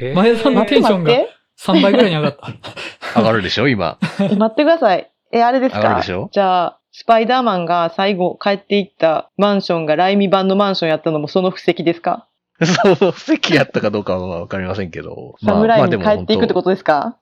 [0.00, 0.14] えー？
[0.14, 1.32] 前田さんのテンションが待って。
[1.58, 2.48] 3倍ぐらいに上がった。
[3.20, 3.98] 上がるでしょ今。
[4.20, 5.10] え、待ってください。
[5.32, 5.78] え、あれですか？
[5.80, 12.28] 上がるでしょじゃあ、スパイダーマンが最後帰っていったマンションがライミ版のマンションやったのもその布石ですか？
[12.62, 15.34] その席やったかどうかはわかりませんけど。
[15.44, 17.16] サムライミに帰っていくってとことですか？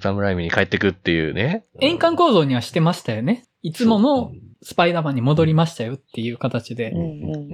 [0.00, 1.64] サムライミに帰ってくっていうね。
[1.80, 3.44] 円環構造にはしてましたよね。
[3.62, 6.90] いつものうんスパイダーマンに戻りましたよっていう形で。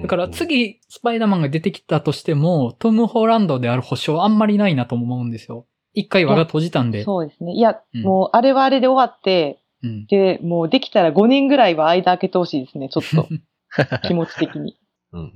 [0.01, 5.67] だから次、スパイダーマンが出てきたとしても、トム・ホランドである保証あんまりないなと思うんですよ。
[5.93, 7.03] 一回輪が閉じたんで。
[7.03, 7.55] そうですね。
[7.55, 10.07] いや、うんもうあれはあれで終わって、うん。
[10.07, 13.29] で、もうできたら5年ぐらいは間開けてほしいですね、ちょっと。
[14.07, 14.77] 気持ち的に。
[15.13, 15.33] うんうん。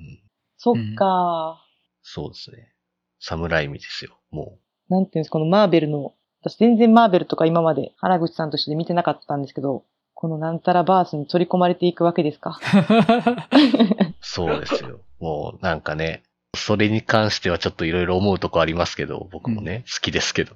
[0.56, 1.64] そっか、
[2.02, 2.72] そうですね。
[3.18, 4.18] サムライミですよ。
[4.30, 12.60] もなんていうんですか、このマーベルの、私全然マーベルとか今まで原口さんとして見てなかったんですけど、このなんたらバースに取り込まれていくわけですか。
[12.60, 15.00] う、 そうですよ。
[15.20, 16.22] もうなんかね、
[16.54, 20.54] それに関してはちょっといろいろ思うとこありますけど、僕もね、好きですけど。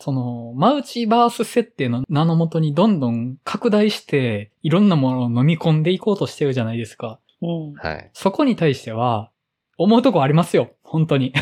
[0.00, 7.20] その、マウチバース設定の名のもとにどんどん拡大して、いろんなものを飲み込んでいこうとしてるじゃないですか。
[7.42, 7.72] うん。
[7.74, 8.10] はい。
[8.14, 9.30] そこに対しては、
[9.76, 10.70] 思うとこありますよ。
[10.82, 11.34] 本当に。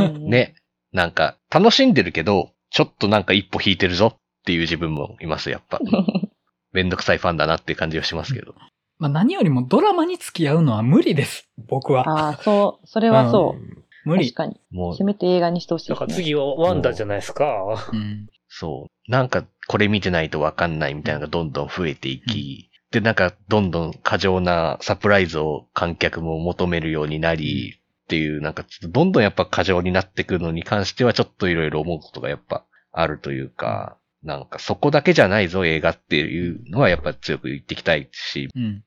[0.00, 0.28] うん。
[0.30, 0.54] ね。
[0.92, 5.78] なんか、楽しんでるけど、ちょっとなんか一歩引いてるぞっていう自分もいます、やっぱ。
[6.72, 8.54] めんどくさいファンだなっていう感じはしますけど。
[8.98, 11.48] まあ何よりもドラマに付き合うのは無理です。
[11.68, 12.08] 僕は。
[12.08, 13.84] ああ、そう、それはそう。
[14.08, 14.34] 無理確。
[14.34, 14.60] かに。
[14.70, 15.94] もうせ、めて映画にしてほしいね。
[15.94, 17.90] だから次はワンダじゃないですか。
[17.92, 18.28] うん。
[18.48, 19.10] そう。
[19.10, 38.82] なんか、これ見てないとわかんないみたいなのがどんどん増えていき、で、なんか、どんどん過剰なサプライズを観客も求めるようになり、っていう、なんか、ちょっとどんどんやっぱ過剰になってくるのに関しては、ちょっといろいろ思うことがやっぱあるというか、なんか、そこだけじゃないぞ、映画っていうのはやっぱ強く言っていきたいし、うん。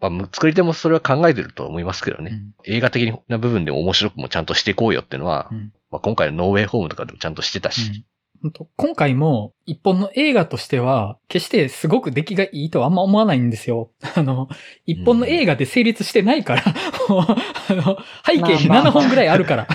[0.00, 2.30] まあ、作り手もそれは考えてると思いますけどね。
[2.32, 8.04] うん映画的な部分でも面白くもちゃんとしていこうよっていうのは、うんまあ、今回のノーウェイホームとかでもちゃんとしてたし、
[8.42, 13.90] 本当今回も一本の映画としては、決してすごく出来がいいとはあんま思わないんですよ。
[14.14, 14.48] あの、
[14.84, 16.62] 一本の映画で成立してないから、
[18.26, 19.68] 背景にまあまあ7本ぐらいあるから。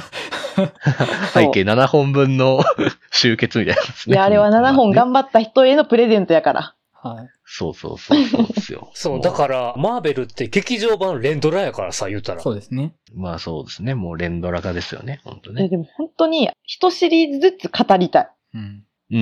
[1.33, 2.61] 背景7本分の
[3.11, 4.15] 集結みたいなですね。
[4.15, 6.75] いや、あれは7本ね頑張った人へのプレゼントやから。
[7.01, 7.29] はい。
[7.45, 8.91] そうそうそうそうですよ。
[8.93, 12.41] そう、だから、マーベルって劇場版連ドラやからさ、言うたら。
[12.41, 12.93] そうですね。
[13.15, 13.95] まあそうですね。
[13.95, 15.19] もう連ドラ化ですよね。
[15.23, 15.69] 本当えね。
[15.69, 18.29] でも本当に、一シリーズずつ語りたい。
[18.53, 18.85] うん。
[19.11, 19.21] うんう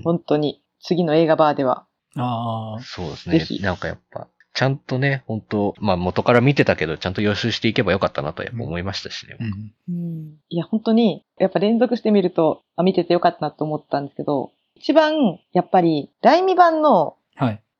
[0.00, 0.60] ん本当に。
[0.82, 1.86] 次の映画バーでは。
[2.16, 2.82] ああうん。。
[2.82, 3.66] そうですぜひね。
[3.66, 9.36] なんかやっぱ、ちゃんとね、本当まあ元から見てたけど、ちゃんと予習していけばよかったなとやっぱ思いましたしね。
[9.38, 9.72] うん。
[9.88, 10.34] うん。
[10.48, 17.19] いや、本当に、やっぱ連続してみると、あ見ててよかったなと思ったんですけど、一番、やっぱり、第2版のはい。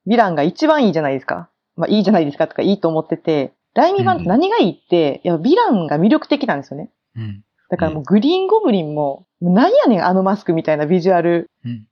[0.07, 1.51] ヴィランが一番いいじゃないですか。
[1.77, 6.91] まあ、いいじゃないですかとかいいと思ってて、第2版って何がいいって、やっぱヴィランが魅力的なんですよね。
[7.17, 7.45] うん。
[7.71, 11.87] だからもうグリーンゴブリンも、もう何やねんあのマスクみたいなビジュアルうん。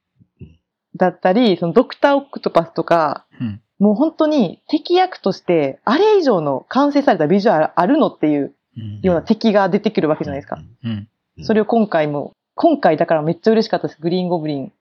[0.96, 3.60] だったり、そのドクターオクトパスとか、うん。
[3.78, 10.58] もう本当に敵役として、あれ以上の完成されたビジュアルあるのっていううんような敵が出てくるわけじゃないですか。
[10.84, 10.90] うん。
[10.90, 11.08] うん
[11.44, 14.00] それを今回も、今回だからめっちゃ嬉しかったです。
[14.00, 14.72] グリーンゴブリン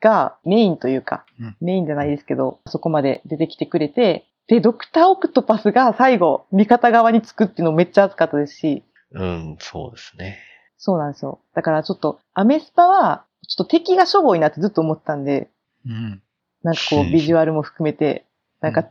[0.00, 10.38] がメインというか、うんメインじゃないですけど、そこまで出てきてくれて、で、ドクターオクトパスが最後、味方側につくっていうのめっちゃ熱かったですし、うん、そうですね。
[10.78, 11.40] そうなんですよ。
[11.54, 15.48] だからちょっと、アメスパは、ちょっと敵がしょぼいなってずっと思ってたんで、
[15.84, 16.22] うん。
[16.62, 18.24] なんかこう、ビジュアルも含めて、
[18.60, 18.88] なんか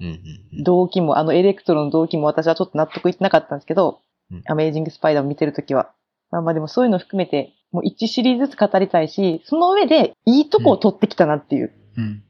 [0.63, 3.99] 動機も、あのエレクトロの動機も私はちょっと納得いってなかったんですけど、
[4.31, 5.91] うんアメージングスパイダーを見てるときは。
[6.31, 11.73] まあまあでもそういうの含めて、もう1シリーズずつ語りたいし、その上でいいとこを取ってきたなっていう。
[11.97, 12.03] うん。
[12.03, 12.21] うん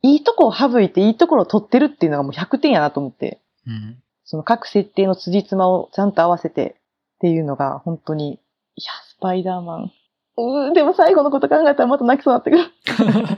[0.00, 3.98] いいとこを省いていいところを取ってるっていうのがもう100点やなと思って、うん。
[4.22, 6.76] その各設定の辻褄をちゃんと合わせて
[7.16, 9.92] っていうのが本当に、いや、スパイダーマン。
[10.36, 13.36] うーでも最後のこと考えたらまた泣きそうになってくる。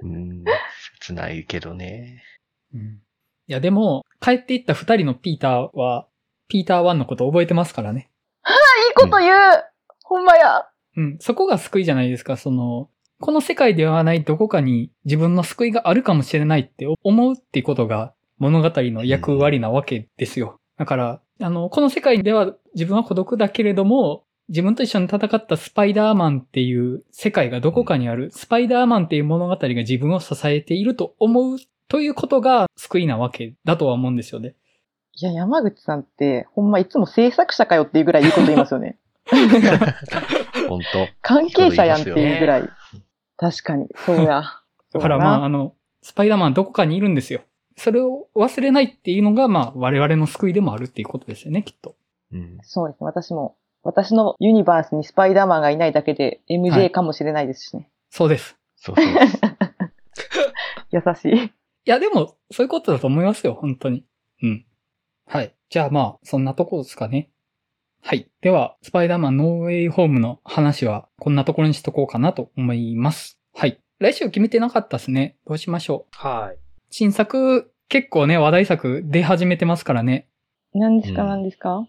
[0.00, 0.44] うん、
[1.00, 2.22] 切ないけどね。
[2.74, 3.00] うん
[3.50, 6.06] いや、でも、帰っていった二人のピーターは、
[6.48, 8.10] ピーター1のこと覚えてますからね。
[8.46, 9.64] いいこと言う、
[10.08, 11.18] ほんまやうん。
[11.20, 12.36] そこが救いじゃないですか。
[12.38, 12.88] その、
[13.20, 20.60] この世界ではないどこかに自分の救いがあるかもしれないって思うっていうことが物語の役割なわけですよ。
[20.78, 34.54] だから、あの、この世界では自分は孤独だけれども、自分と一緒に戦ったスパイダーマンっていう世界がどこかにある、スパイダーマンっていう物語が自分を支えていると思うということが救いなわけだとは思うんですよね。
[35.20, 38.96] いや、山口さんって、ほんまいつも制作者かよっていうぐらいいいこと言いますよね。
[40.68, 42.68] 本当関係者やんっていうぐらい。
[43.36, 44.42] 確かに、そうや。
[44.92, 47.40] だからまあ、あの、スパイダーマンどこかにいるんですよ。
[47.76, 51.94] それを忘れないっていうのが、まあ、我々の救いでもあるっていうことですよね、きっと。
[52.32, 52.58] うん。
[52.62, 53.06] そうですね。
[53.06, 57.88] 私も、私のユニバースにスパイダーマンがいないだけでは MJ いかもしれないですしね。
[58.10, 58.56] そうです。
[58.76, 59.40] そうそうです。
[60.90, 61.44] 優しい。
[61.44, 61.50] い
[61.84, 64.04] や、でも、そういうことだと思いますよ、本当に。
[64.42, 64.66] うん。
[65.26, 65.54] はい。
[65.68, 67.30] じゃあまあ、そんなところですかね。
[68.02, 68.28] はい。
[68.40, 73.38] では、スパイダーマンノーウェイホームの話は、こんなところにしとこうかなと思います。
[73.54, 73.80] はい。
[73.98, 75.36] 来週決めてなかったですね。
[75.46, 76.16] どうしましょう。
[76.16, 76.58] はい。
[76.90, 80.28] 新作、結構ね、話題作出始めてますからね。
[80.74, 81.86] 何ですか、うん何ですか？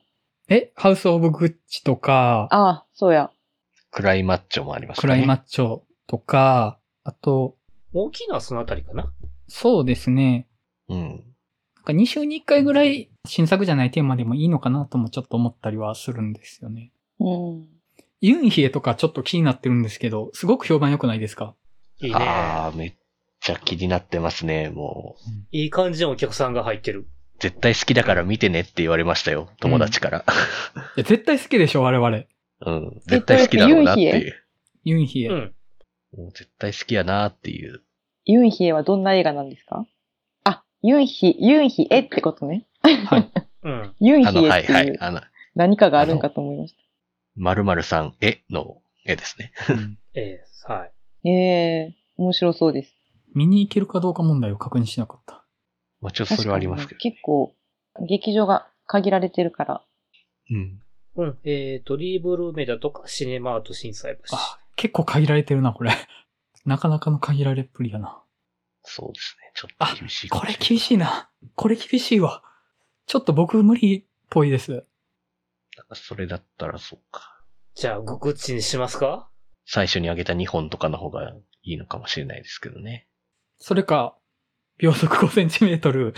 [0.49, 3.30] え、ハウス・オブ・グッチとか、ああ、そうや。
[3.91, 7.55] クライマッチョもありますクライマッッチョとか、あと、
[7.93, 9.12] 大きいのはそのあたりかな。
[9.47, 10.47] そうですね。
[10.89, 11.07] うん。
[11.76, 16.92] なんか2週に1回ぐらい新作じゃないテーマでもいいのかなともちょっと思ったりはするんですよね。
[17.20, 17.68] うん。
[18.22, 21.56] ユンヒエとかちょっと気になってるんですけど、すごく評判良くないですか
[22.02, 22.16] いいね。
[22.16, 22.94] ああ、めっ
[23.40, 25.30] ちゃ気になってますね、もう。
[25.52, 27.08] いい感じのお客さんが入ってる。
[27.40, 30.26] 絶対好きだから見てねって言われましたよ、友達から。
[30.98, 32.24] いや、絶対好きでしょ、我々。
[32.66, 33.02] うん。
[33.08, 34.44] 絶対好きだろうなってえっという。
[34.84, 35.28] ユンヒエ。
[35.30, 35.56] うん。
[36.18, 37.82] もう絶対好きやなっていう。
[38.26, 39.86] ユンヒエはどんな映画なんですか？
[40.44, 42.66] あ、ユンヒ、ユンヒエってことね。
[42.82, 43.32] はい。
[43.64, 43.96] うん。
[44.00, 44.92] ユンあの、ヒエってはいはいい。
[44.92, 45.22] うあの、
[45.56, 46.76] 何かがあるんかと思いまし
[47.36, 49.52] 〇〇さん絵の絵ですね。
[49.70, 50.92] うんええはい。
[51.24, 51.30] た。
[51.30, 52.94] ええ面白そうです。
[53.34, 55.46] 見に行けるかどうか問題を確認しなかった。
[56.02, 56.98] まあちょっとそれはありますけど。
[56.98, 57.56] 確かに結構、
[58.08, 59.84] 劇場が限られてるから。
[60.50, 60.82] うん。
[61.16, 61.38] うん。
[61.44, 64.36] えっ、と、リーブルーメダとかシネマート震災橋。
[64.36, 65.92] あ、結構限られてるな、これ。
[66.66, 68.22] なかなかの限られっぷりやな。
[68.84, 69.52] そうですね。
[69.54, 70.56] ちょっと厳しいかこれ。
[70.60, 71.30] 厳しいな。
[71.56, 72.44] これ厳しいわ。
[73.10, 74.84] ちょっと僕無理っぽいです。
[75.95, 77.41] それだったらそうか。
[77.74, 79.28] じゃあ、ググッチにしますか？
[79.66, 81.34] 最初に挙げた2本とかの方が
[81.64, 83.07] いいのかもしれないですけどね。
[83.57, 84.16] それか、
[84.78, 86.14] 秒速5センチメートル。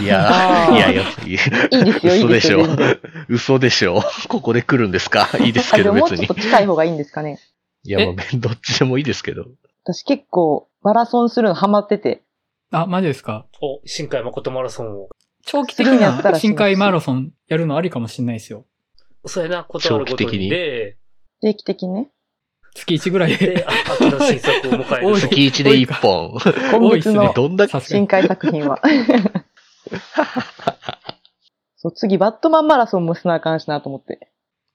[0.00, 2.62] いやあーー、いやいや、いいですよ、いいですよ。
[2.62, 3.20] 嘘でしょ。
[3.28, 5.28] 嘘でしょここで来るんですか？
[5.40, 6.40] いいですあ、けどでももう別にちょっと。
[6.42, 7.40] 近い方がいいんですかね。
[7.82, 9.44] いや、まあ、どっちでもいいですけど。
[9.84, 12.22] 私結構、マラソンするのハマってて。
[12.70, 13.44] あ、マジですか？
[13.60, 15.10] お、新海誠マラソンを。
[15.46, 18.66] 長期的するんやったらな深海マラソンやるのありかもしれないですよ。
[19.24, 20.50] そうやな、ことあるごと長期的にに。
[20.50, 20.96] で、
[21.40, 21.94] 定期的に？
[21.94, 22.10] ね。
[22.74, 23.66] 月1ぐらいで。
[23.98, 25.28] 新作を迎える と。
[25.28, 26.38] 月1で1本。
[26.70, 27.80] 今多いっすね月の。
[27.80, 28.80] 深海作品は。
[31.76, 34.30] そう、次、バットマンマラソンもしなあかんしなと思って。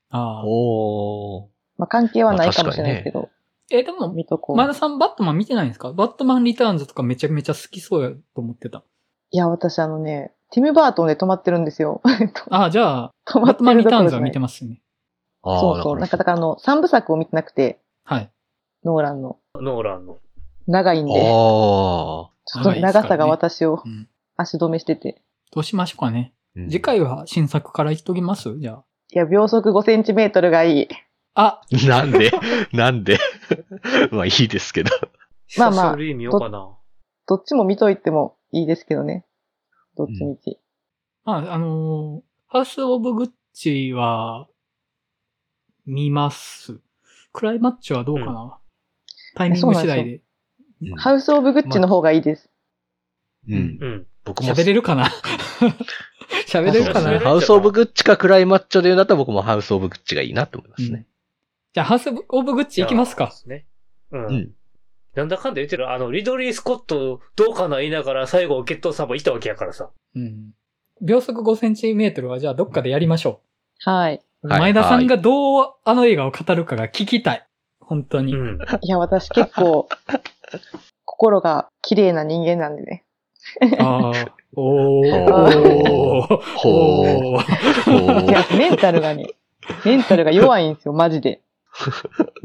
[0.10, 0.44] ああ。
[0.46, 1.50] おー。
[1.78, 3.30] まあ、関係はないかもしれないですけど、
[3.72, 4.56] え、でも、見とこう。
[4.58, 5.94] 前田さんバットマン見てないんですか？
[5.94, 8.84] バットマンリターンズとかめちゃめちゃ好きそうやと思ってた。
[9.32, 12.02] いや、私あのね、ティム・バートンで止まってるんですよ。
[12.50, 14.82] ああ、じゃあ、 止まってバットマンるどころじゃないリターンズは見てますね。
[15.44, 15.98] ああ、そうそう。
[16.00, 18.30] なんかだからあの、三部作を見てなくて、はい。
[18.84, 19.38] ノーランの。
[19.56, 20.20] ノーランの。
[20.68, 24.08] 長いんで、ちあょっと長さが私をうん。
[24.38, 25.22] 足止めしてて。
[25.52, 26.34] どうしましょうかね。
[26.58, 26.60] あ。
[26.70, 28.60] 次回は新作から言っときます？
[28.60, 28.84] じゃあ。
[29.14, 30.88] いや、秒速5センチメートルがいい。
[31.36, 32.32] あ、なんで？
[32.74, 33.18] なんで？
[34.12, 34.92] まあいいですけど。
[35.58, 35.96] まあまあ。
[37.28, 39.26] どっちも見といてもいいですけどね。
[39.98, 40.60] どっちみち？
[41.26, 44.48] まあ、あのーハウス・オブ・グッチは、
[45.86, 46.80] 見ます。
[47.34, 48.58] クライマッチはどうかな、
[49.36, 50.16] タイミング次第で。
[50.16, 50.22] うん
[50.98, 52.50] ハウス・オブ・グッチの方がいいです。
[53.48, 53.54] うん。
[53.56, 54.08] うん。
[54.26, 55.08] 僕も 喋れるかな？
[56.48, 57.08] 喋れるかな？
[57.08, 61.06] 喋れるハウスオブグッチかクライマッチョで言うんだったら僕もハウスオブグッチがいいなと思いますね。
[61.74, 63.30] じゃあ、ハウス・オブ・グッチ行きますか。
[63.32, 63.68] そうですね。
[64.12, 64.18] う。
[64.18, 64.52] うんん。
[65.16, 69.90] なんだかんだ言ってる、あの、リドリー・スコットどうかな言いながら最後、ゲットサバ行ったわけやからさ。
[70.16, 70.52] うん。
[71.02, 73.42] 秒速5センチメートルはじゃあどっかでやりましょ
[73.84, 74.22] はい。
[74.44, 74.48] う。
[74.48, 77.48] はい前田さんがどうあの映画を語るかが聞きたい。
[77.80, 78.34] 本当に。
[78.34, 78.60] うん。
[78.82, 79.90] いや、私結構、
[81.06, 83.04] 心が綺麗な人間なんでね。
[83.80, 84.12] ああ。
[84.56, 85.30] おー。
[85.30, 86.42] ほおー。
[86.58, 87.44] ほおー。
[87.84, 89.28] ほいや、メンタルがね、
[89.86, 91.42] メンタルが弱いんですよ、マジで。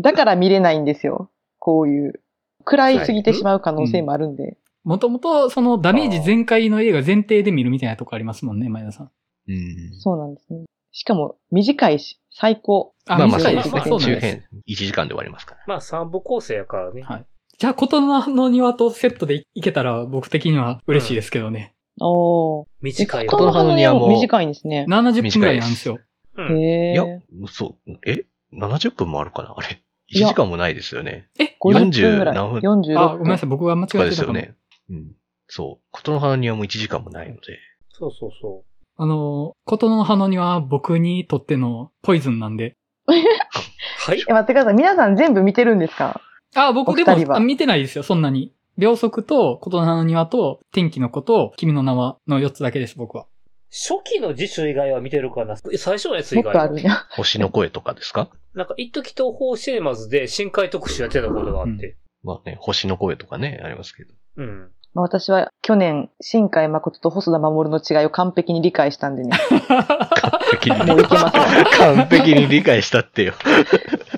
[0.01, 1.31] だから見れないんですよ。
[1.59, 2.21] こういう。
[2.67, 4.59] 食らいすぎてしまう可能性もあるんで。
[4.85, 9.11] もともと、そのダメージ全開の映画前提で見るみたいなとこありますもんね、前田さん。
[9.49, 9.99] うん。
[9.99, 10.65] そうなんですね。
[10.93, 12.95] しかも、短いし、最高。
[13.07, 13.83] あ、まあまあ短いですね。
[13.87, 14.11] そうですね。
[14.11, 14.27] 中そうなんです。
[14.27, 15.61] 編、1時間で終わりますから。
[15.67, 17.03] まあ、三部構成やからね。
[17.03, 17.27] はい。
[17.59, 21.75] じゃあ、琴の庭とセットでいけたら僕的には嬉しいですけどね。
[22.01, 22.67] おー。
[22.83, 24.87] 短いことの庭も短いんですね。
[24.89, 25.99] 70分くらいなんですよ。
[26.37, 26.59] うん。
[26.63, 29.55] へいやえ。、そう、え ?70 分もあるかな？
[29.57, 29.83] あれ。
[30.13, 31.29] 1いや時間もないですよね。
[31.39, 32.35] え50分ぐらい。
[32.35, 33.49] 40何分46あ、ごめんなさい。
[33.49, 34.11] 僕が間違えてたかも。
[34.11, 34.55] ですよね。
[34.91, 35.13] うん。
[35.49, 35.87] そう。
[35.91, 37.59] ことの花にはもう1時間もないので。
[37.93, 38.65] そうそうそ
[38.99, 42.77] あの、琴の葉の庭は僕にとってのポイズンなんで。
[43.07, 43.13] う。
[43.13, 44.23] はい？
[44.27, 44.75] え、待ってください。
[44.75, 46.21] 皆さん全部見てるんですか？
[46.55, 48.53] あ、僕でもあ見てないですよ、そんなに。
[48.79, 53.27] 秒速と、琴の葉の庭と、天気の子と、君の名はの4つだけです、僕は。
[53.71, 57.07] 初期の辞書以外は見てるかな最初のやつ以外は。
[57.11, 58.31] 星の声とかですか？
[58.55, 61.97] なんか、一時東方シネマズで深海特集やってたことがあって。
[62.23, 64.15] まあね、星の声とかね、ありますけど。
[64.39, 64.71] うん。
[64.95, 69.37] まあ私は去年、新海誠と細田守の違いを完璧に理解したんでね。
[69.69, 73.35] 完璧に、もういけま完璧に理解したってよ。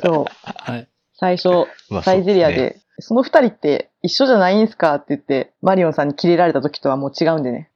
[0.03, 0.25] そう。
[0.45, 0.89] はい。
[1.15, 1.49] 最初、
[1.91, 4.95] まあサイゼリアで、その二人って一緒じゃないんすか？
[4.97, 7.71] って言って、マリオンさんにキレられた時とはもう違うんでね。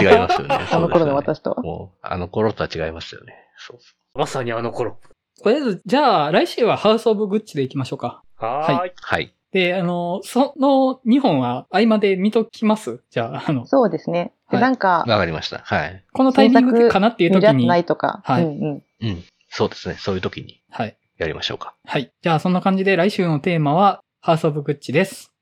[0.00, 0.58] 違いますよね。
[0.70, 1.62] あの頃の私とは。
[1.62, 3.34] もう、あの頃とは違いますよね。
[3.56, 4.98] そうそまさにあの頃。
[5.42, 8.22] とりあえず、じゃあ、来週はハウス・オブ・グッチで行きましょうか。
[8.36, 8.88] はーい。
[8.88, 8.92] う。
[9.00, 9.32] はい。
[9.52, 13.02] で、あの、その2本は合間で見ときます？
[13.10, 14.32] じゃあ、あの、そうですね。
[14.50, 15.58] で、はいなんか、わかりました。
[15.58, 16.02] はい。
[16.12, 17.66] このタイミングかなっていう時に。
[17.66, 18.20] ないとか。
[18.24, 18.82] はいうんうん。
[19.02, 19.24] うん。
[19.48, 19.94] そうですね。
[19.98, 20.96] そういう時にはい。
[21.18, 21.74] やりましょうか。
[21.86, 22.10] はい。
[22.22, 25.32] じゃあ、そんな感じで来週のテーマは、ハウス・オブ・グッチです。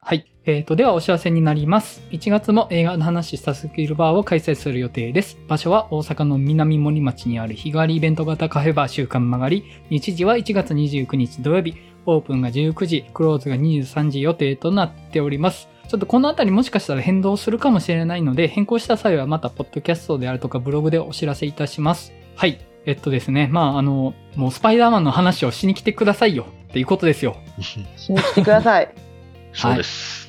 [0.00, 0.26] はい。
[0.44, 2.02] えーと、ではお知らせになります。
[2.10, 5.38] 1月も映画の話したスキルバーを開催する予定です。
[5.46, 9.62] 場所は大阪の南森町にある日替わりイベント型カフェバー週刊曲がり。
[9.88, 11.76] 日時は1月29日土曜日。
[12.04, 15.68] オープンが19時、クローズが23時予定となっております。
[15.88, 22.12] ちょっとこのあたりもしかしたら変動するかもしれないので、変更した際はまたポッドキャストであるとかブログでお知らせいたします。
[22.36, 22.60] はい。
[22.84, 27.36] えっとですね、まああの、もうスパイダーマンの話をしに来てくださいよっていうことですよ。
[27.60, 27.78] し
[28.12, 28.88] に来てください。
[29.54, 30.28] そうです。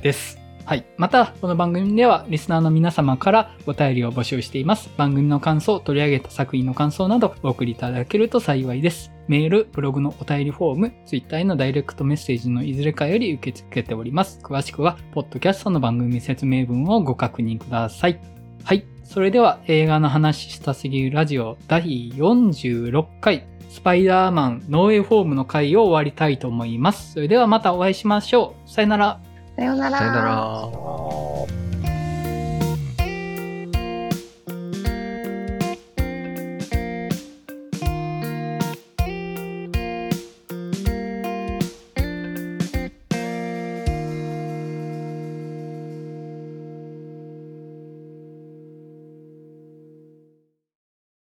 [0.00, 0.41] です。
[0.64, 0.84] はい。
[0.96, 4.90] また、この番組ではリスナーの皆様からお便りを募集しています。
[4.96, 9.10] 番組の感想、取り上げた作品の感想などお送りいただけると幸いです。
[9.26, 14.38] メール、ブログのお便りフォーム、ツイッターへのダイレクトメッセージのいずれかより受け付けております。
[14.40, 18.20] 詳しくは、ポッドキャストの番組説明文をご確認ください。
[18.62, 18.84] はい。
[19.02, 27.14] それでは、映画の話したすぎるラジオ第46回、スパイダーマンノーウェイフォームの回を終わりたいと思います。
[27.14, 28.70] それではまたお会いしましょう。
[28.70, 29.31] さよなら。
[29.62, 29.98] さようなら。
[29.98, 31.81] さよなら。